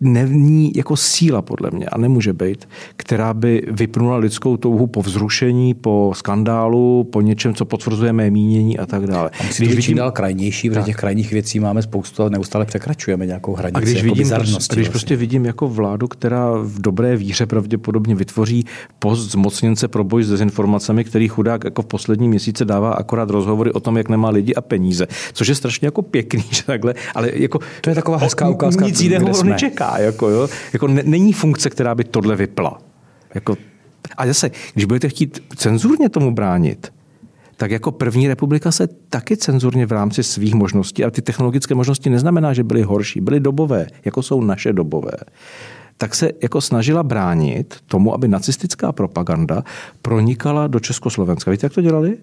[0.00, 5.74] není jako síla podle mě a nemůže být, která by vypnula lidskou touhu po vzrušení,
[5.74, 9.30] po skandálu, po něčem, co potvrzuje mé mínění a tak dále.
[9.46, 13.54] Když vidím čím dál krajnější, protože těch krajních věcí máme spoustu a neustále překračujeme nějakou
[13.54, 13.76] hranici.
[13.76, 14.84] A když, jako vidím, když vlastně.
[14.84, 18.64] prostě vidím jako vládu, která v dobré víře pravděpodobně vytvoří
[18.98, 23.72] post zmocněnce pro boj s dezinformacemi, který chudák jako v poslední měsíce dává akorát rozhovory
[23.72, 27.30] o tom, jak nemá lidi a peníze, což je strašně jako pěkný, že takhle, ale
[27.34, 28.86] jako to je taková hezká ukázka.
[28.86, 29.98] Nic jiného nečeká vypá.
[29.98, 30.48] Jako, jo?
[30.72, 32.78] jako ne, není funkce, která by tohle vypla.
[33.34, 33.56] Jako,
[34.16, 36.92] a zase, když budete chtít cenzurně tomu bránit,
[37.56, 42.10] tak jako první republika se taky cenzurně v rámci svých možností, a ty technologické možnosti
[42.10, 45.12] neznamená, že byly horší, byly dobové, jako jsou naše dobové,
[45.98, 49.64] tak se jako snažila bránit tomu, aby nacistická propaganda
[50.02, 51.50] pronikala do Československa.
[51.50, 52.16] Víte, jak to dělali?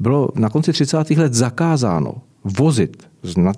[0.00, 1.10] Bylo na konci 30.
[1.10, 2.14] let zakázáno
[2.44, 3.08] vozit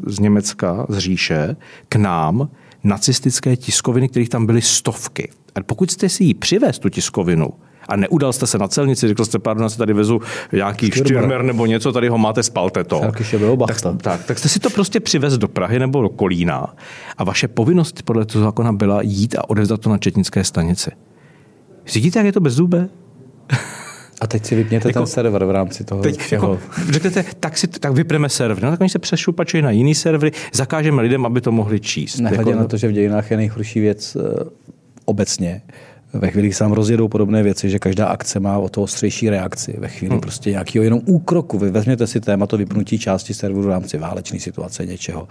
[0.06, 1.56] z Německa, z říše,
[1.88, 2.48] k nám
[2.84, 5.30] nacistické tiskoviny, kterých tam byly stovky.
[5.54, 7.48] A pokud jste si ji přivez, tu tiskovinu,
[7.88, 10.20] a neudal jste se na celnici, řekl jste, pardon, já se tady vezu
[10.52, 13.00] nějaký štyrmer nebo něco, tady ho máte, spalte to.
[14.02, 16.74] Tak, tak, tak jste si to prostě přivez do Prahy nebo do Kolína
[17.18, 20.90] a vaše povinnost podle toho zákona byla jít a odevzdat to na četnické stanici.
[21.94, 22.88] Vidíte, jak je to bezzubé?
[24.20, 26.52] A teď si vypněte jako, ten server v rámci toho teď, všeho.
[26.52, 28.64] Jako, řeknete, tak, si, tak vypneme server.
[28.64, 32.18] No tak oni se přešupačují na jiný servery, zakážeme lidem, aby to mohli číst.
[32.18, 34.22] Nehledě jako, na to, že v dějinách je nejhorší věc uh,
[35.04, 35.62] obecně,
[36.18, 39.30] ve chvíli, kdy se nám rozjedou podobné věci, že každá akce má o to ostřejší
[39.30, 39.74] reakci.
[39.78, 40.20] Ve chvíli hmm.
[40.20, 41.58] prostě nějakého jenom úkroku.
[41.58, 45.28] Vy vezměte si téma to vypnutí části serveru v rámci válečné situace něčeho.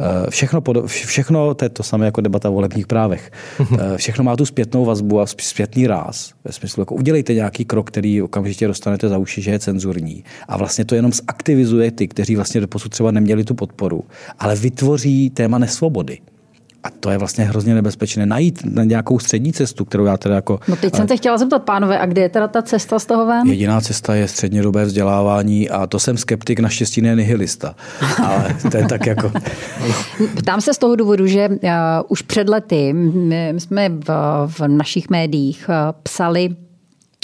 [0.00, 3.30] Eh, všechno, všechno to je to samé jako debata o volebních právech.
[3.58, 3.78] Hmm.
[3.80, 6.32] Eh, všechno má tu zpětnou vazbu a zpětný ráz.
[6.44, 10.24] Ve smyslu, jako udělejte nějaký krok, který okamžitě dostanete za uši, že je cenzurní.
[10.48, 14.04] A vlastně to jenom zaktivizuje ty, kteří vlastně doposud třeba neměli tu podporu,
[14.38, 16.18] ale vytvoří téma nesvobody.
[16.84, 18.26] A to je vlastně hrozně nebezpečné.
[18.26, 20.60] Najít na nějakou střední cestu, kterou já teda jako...
[20.68, 23.26] No teď jsem se chtěla zeptat, pánové, a kde je teda ta cesta z toho
[23.26, 23.46] ven?
[23.46, 27.74] Jediná cesta je střednědobé vzdělávání a to jsem skeptik, naštěstí ne nihilista.
[28.24, 29.32] Ale to je tak jako...
[30.36, 31.68] Ptám se z toho důvodu, že uh,
[32.08, 34.08] už před lety my jsme v,
[34.46, 36.56] v našich médiích uh, psali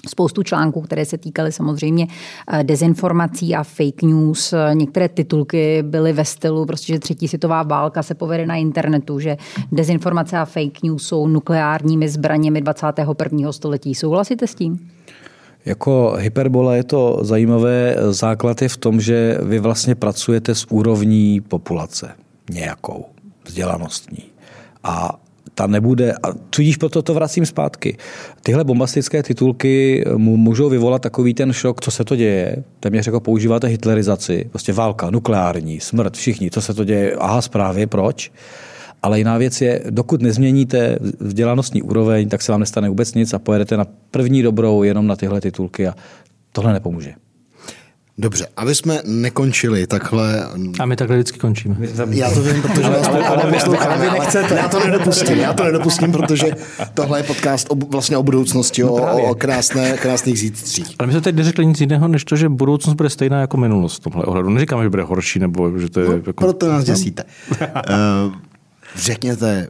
[0.09, 2.07] spoustu článků, které se týkaly samozřejmě
[2.53, 4.55] eh, dezinformací a fake news.
[4.73, 9.37] Některé titulky byly ve stylu, prostě, že třetí světová válka se povede na internetu, že
[9.73, 13.53] dezinformace a fake news jsou nukleárními zbraněmi 21.
[13.53, 13.95] století.
[13.95, 14.91] Souhlasíte s tím?
[15.65, 17.97] Jako hyperbola je to zajímavé.
[18.11, 22.11] Základ je v tom, že vy vlastně pracujete s úrovní populace
[22.51, 23.05] nějakou,
[23.45, 24.25] vzdělanostní.
[24.85, 25.21] A
[25.61, 27.97] ta nebude, a tudíž proto to vracím zpátky.
[28.43, 32.65] Tyhle bombastické titulky můžou vyvolat takový ten šok, co se to děje.
[32.81, 37.87] Téměř jako používáte hitlerizaci, prostě válka, nukleární, smrt, všichni, co se to děje, aha, zprávě,
[37.87, 38.33] proč?
[39.03, 43.39] Ale jiná věc je, dokud nezměníte vzdělanostní úroveň, tak se vám nestane vůbec nic a
[43.39, 45.95] pojedete na první dobrou jenom na tyhle titulky a
[46.53, 47.15] tohle nepomůže.
[48.21, 50.49] Dobře, aby jsme nekončili takhle...
[50.79, 51.77] A my takhle vždycky končíme.
[52.11, 54.55] Já to vím, protože ale, ale, ale, ale, ale, vy nechcete.
[54.55, 56.47] Já to nedopustím, já to nedopustím, protože
[56.95, 60.97] tohle je podcast o, vlastně o budoucnosti, no o, o krásné, krásných zítřích.
[60.99, 63.97] Ale my jsme teď neřekli nic jiného, než to, že budoucnost bude stejná jako minulost
[63.97, 64.51] v tomhle ohledu.
[64.51, 66.09] Neříkáme, že bude horší, nebo že to je...
[66.09, 66.33] No, jako...
[66.33, 67.25] Proto nás děsíte.
[67.51, 67.67] uh,
[68.97, 69.69] řekněte,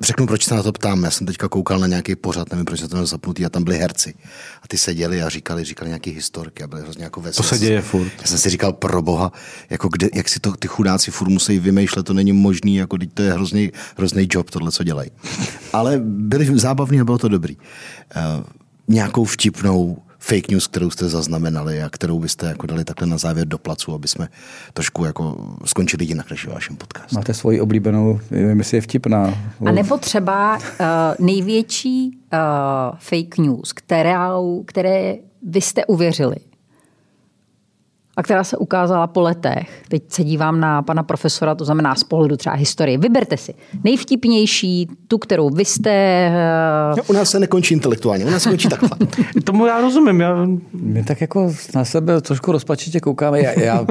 [0.00, 1.04] řeknu, proč se na to ptám.
[1.04, 3.78] Já jsem teďka koukal na nějaký pořad, nevím, proč jsem to zapnutý, a tam byli
[3.78, 4.14] herci.
[4.62, 7.48] A ty seděli a říkali, říkali nějaké historky a byly hrozně jako veselé.
[7.48, 8.12] To se děje furt.
[8.20, 9.32] Já jsem si říkal, pro boha,
[9.70, 13.12] jako kde, jak si to ty chudáci furt musí vymýšlet, to není možný, jako teď
[13.14, 15.10] to je hrozný, hrozný job, tohle, co dělají.
[15.72, 17.56] Ale byli zábavní a bylo to dobrý.
[17.56, 18.44] Uh,
[18.88, 23.48] nějakou vtipnou fake news, kterou jste zaznamenali a kterou byste jako dali takhle na závěr
[23.48, 24.28] do placu, aby jsme
[24.72, 27.16] trošku jako skončili jinak než v vašem podcastu.
[27.16, 29.34] Máte svoji oblíbenou, nevím, jestli je vtipná.
[29.66, 30.62] A nebo třeba uh,
[31.18, 32.38] největší uh,
[32.98, 36.36] fake news, kterou, které vy jste uvěřili
[38.16, 39.82] a která se ukázala po letech.
[39.88, 42.98] Teď se dívám na pana profesora, to znamená z pohledu třeba historie.
[42.98, 43.54] Vyberte si
[43.84, 46.30] nejvtipnější, tu, kterou vy jste...
[46.98, 47.04] Uh...
[47.08, 48.90] U nás se nekončí intelektuálně, u nás se končí takhle.
[49.44, 50.20] Tomu já rozumím.
[50.20, 50.46] Já...
[50.72, 53.40] My tak jako na sebe trošku rozpačitě koukáme.
[53.40, 53.86] Já, já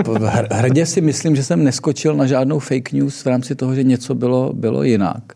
[0.52, 4.16] hrdě si myslím, že jsem neskočil na žádnou fake news v rámci toho, že něco
[4.16, 5.34] bylo, bylo jinak.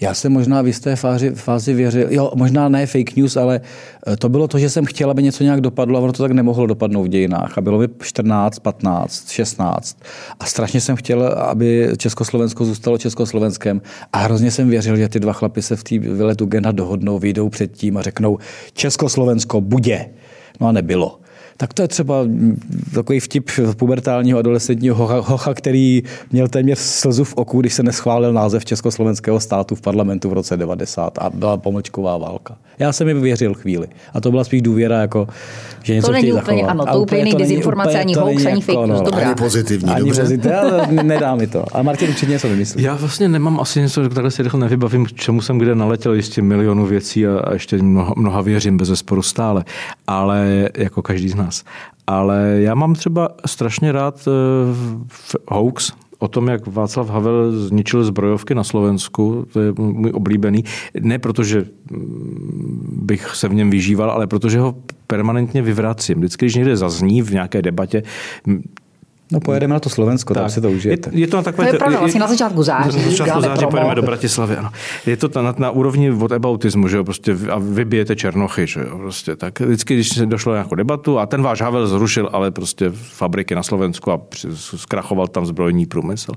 [0.00, 3.60] Já jsem možná v jisté fázi, fázi věřil, jo, možná ne fake news, ale
[4.06, 6.32] eh, to bylo to, že jsem chtěl, aby něco nějak dopadlo a ono to tak
[6.32, 7.58] nemohlo dopadnout v dějinách.
[7.58, 9.98] A bylo mi 14, 15, 16.
[10.40, 13.82] A strašně jsem chtěl, aby Československo zůstalo Československem.
[14.12, 17.48] A hrozně jsem věřil, že ty dva chlapy se v té vyletu Gena dohodnou, vyjdou
[17.48, 18.38] předtím a řeknou
[18.72, 20.06] Československo bude.
[20.60, 21.23] No a nebylo
[21.56, 22.14] tak to je třeba
[22.94, 26.02] takový vtip pubertálního adolescentního hocha, hocha, který
[26.32, 30.56] měl téměř slzu v oku, když se neschválil název Československého státu v parlamentu v roce
[30.56, 32.56] 90 a byla pomlčková válka.
[32.78, 33.86] Já jsem jim věřil chvíli.
[34.14, 35.28] A to byla spíš důvěra, jako,
[35.82, 36.70] že něco to není úplně, zachovat.
[36.70, 39.26] ano, to úplně není dezinformace, ani hoax, ani fake news, dobrá.
[39.26, 40.22] Ani pozitivní, ani dobře.
[40.22, 41.64] Pozitivní, ale nedá mi to.
[41.72, 42.82] A Martin určitě něco vymyslí.
[42.82, 46.42] Já vlastně nemám asi něco, takhle si rychle nevybavím, k čemu jsem kde naletěl ještě
[46.42, 49.64] milionu věcí a, a ještě mnoha, mnoha věřím bez zesporu stále,
[50.06, 51.64] ale jako každý z nás.
[52.06, 54.32] Ale já mám třeba strašně rád uh,
[55.48, 60.64] hoax, o tom, jak Václav Havel zničil zbrojovky na Slovensku, to je můj oblíbený.
[61.00, 61.64] Ne protože
[62.92, 64.74] bych se v něm vyžíval, ale protože ho
[65.06, 66.18] permanentně vyvracím.
[66.18, 68.02] Vždycky, když někde zazní v nějaké debatě,
[69.32, 70.42] No pojedeme na to Slovensko, tak.
[70.42, 71.10] tam si to užijete.
[71.12, 71.68] Je, je to na takové...
[71.68, 72.98] To je pravda, vlastně na začátku září.
[72.98, 73.70] Na začátku září promo.
[73.70, 74.70] pojedeme do Bratislavy, ano.
[75.06, 78.98] Je to na, na úrovni od ebautismu, že jo, prostě a vybijete černochy, že jo,
[78.98, 79.60] prostě tak.
[79.60, 83.62] Vždycky, když se došlo nějakou debatu a ten váš Havel zrušil, ale prostě fabriky na
[83.62, 84.20] Slovensku a
[84.76, 86.32] zkrachoval tam zbrojní průmysl.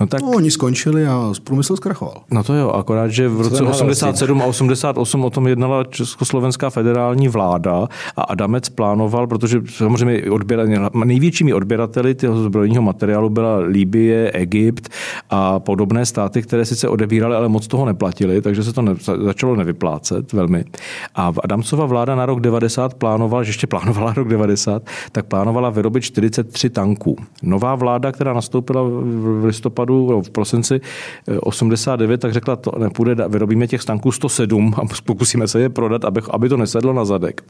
[0.00, 0.20] No tak...
[0.20, 2.22] No, oni skončili a průmysl zkrachoval.
[2.30, 7.28] No to jo, akorát, že v roce 87 a 88 o tom jednala Československá federální
[7.28, 10.64] vláda a Adamec plánoval, protože samozřejmě odběra,
[11.04, 14.88] největšími odběrateli toho zbrojního materiálu byla Líbie, Egypt
[15.30, 18.94] a podobné státy, které sice odebíraly, ale moc toho neplatili, takže se to ne,
[19.24, 20.64] začalo nevyplácet velmi.
[21.14, 26.02] A Adamcova vláda na rok 90 plánovala, že ještě plánovala rok 90, tak plánovala vyrobit
[26.02, 27.16] 43 tanků.
[27.42, 30.80] Nová vláda, která nastoupila v listopadu, v prosinci
[31.40, 36.20] 89, tak řekla, to nepůjde, vyrobíme těch tanků 107 a pokusíme se je prodat, aby,
[36.30, 37.42] aby to nesedlo na zadek.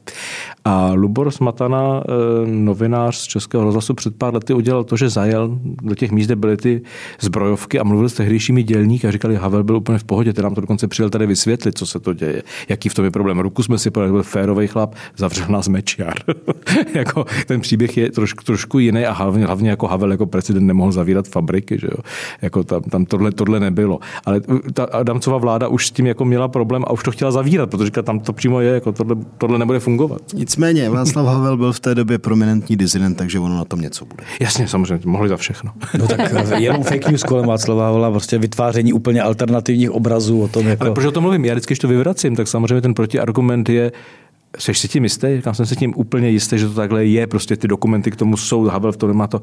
[0.64, 2.12] A Lubor Smatana, eh,
[2.46, 6.36] novinář z Českého rozhlasu, před pár lety udělal to, že zajel do těch míst, kde
[6.36, 6.82] byly ty
[7.20, 10.54] zbrojovky a mluvil s tehdejšími dělníky a říkali, Havel byl úplně v pohodě, ten nám
[10.54, 13.38] to dokonce přijel tady vysvětlit, co se to děje, jaký v tom je problém.
[13.38, 16.14] Ruku jsme si podali, byl férový chlap, zavřel nás mečiar.
[16.94, 20.92] jako, ten příběh je trošku, trošku jiný a hlavně, hlavně jako Havel jako prezident nemohl
[20.92, 21.98] zavírat fabriky, že jo?
[22.42, 23.98] Jako tam, tam tohle, tohle nebylo.
[24.24, 24.40] Ale
[24.74, 27.90] ta Adamcova vláda už s tím jako měla problém a už to chtěla zavírat, protože
[27.90, 30.22] tam to přímo je, jako tohle, tohle nebude fungovat.
[30.34, 34.24] Nicméně, Václav Havel byl v té době prominentní dizident, takže ono na tom něco bude.
[34.42, 35.72] Jasně, samozřejmě, mohli za všechno.
[35.98, 36.20] No tak
[36.58, 40.84] jenom fake news kolem Václava Havla, prostě vytváření úplně alternativních obrazů o tom, jako...
[40.84, 41.44] Ale proč o tom mluvím?
[41.44, 43.92] Já vždycky, když to vyvracím, tak samozřejmě ten protiargument je,
[44.58, 45.36] Jsi si tím jistý?
[45.36, 47.26] Říkám, jsem si tím úplně jistý, že to takhle je.
[47.26, 49.42] Prostě ty dokumenty k tomu jsou, Havel v tom nemá to.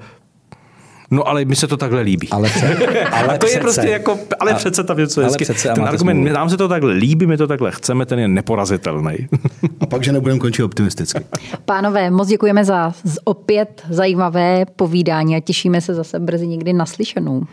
[1.12, 2.28] No ale mi se to takhle líbí.
[2.32, 2.76] Ale, pře-
[3.12, 3.58] ale a to přece.
[3.58, 5.44] je prostě jako, ale a, přece ta věc je hezky.
[5.44, 6.34] Přece, ten argument, smůlu.
[6.34, 9.16] nám se to takhle líbí, my to takhle chceme, ten je neporazitelný.
[9.80, 11.26] a pak, že nebudeme končit optimisticky.
[11.66, 12.94] Pánové, moc děkujeme za
[13.24, 17.44] opět zajímavé povídání a těšíme se zase brzy někdy naslyšenou.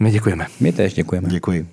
[0.00, 0.46] My děkujeme.
[0.60, 1.28] My též děkujeme.
[1.28, 1.66] Děkuji.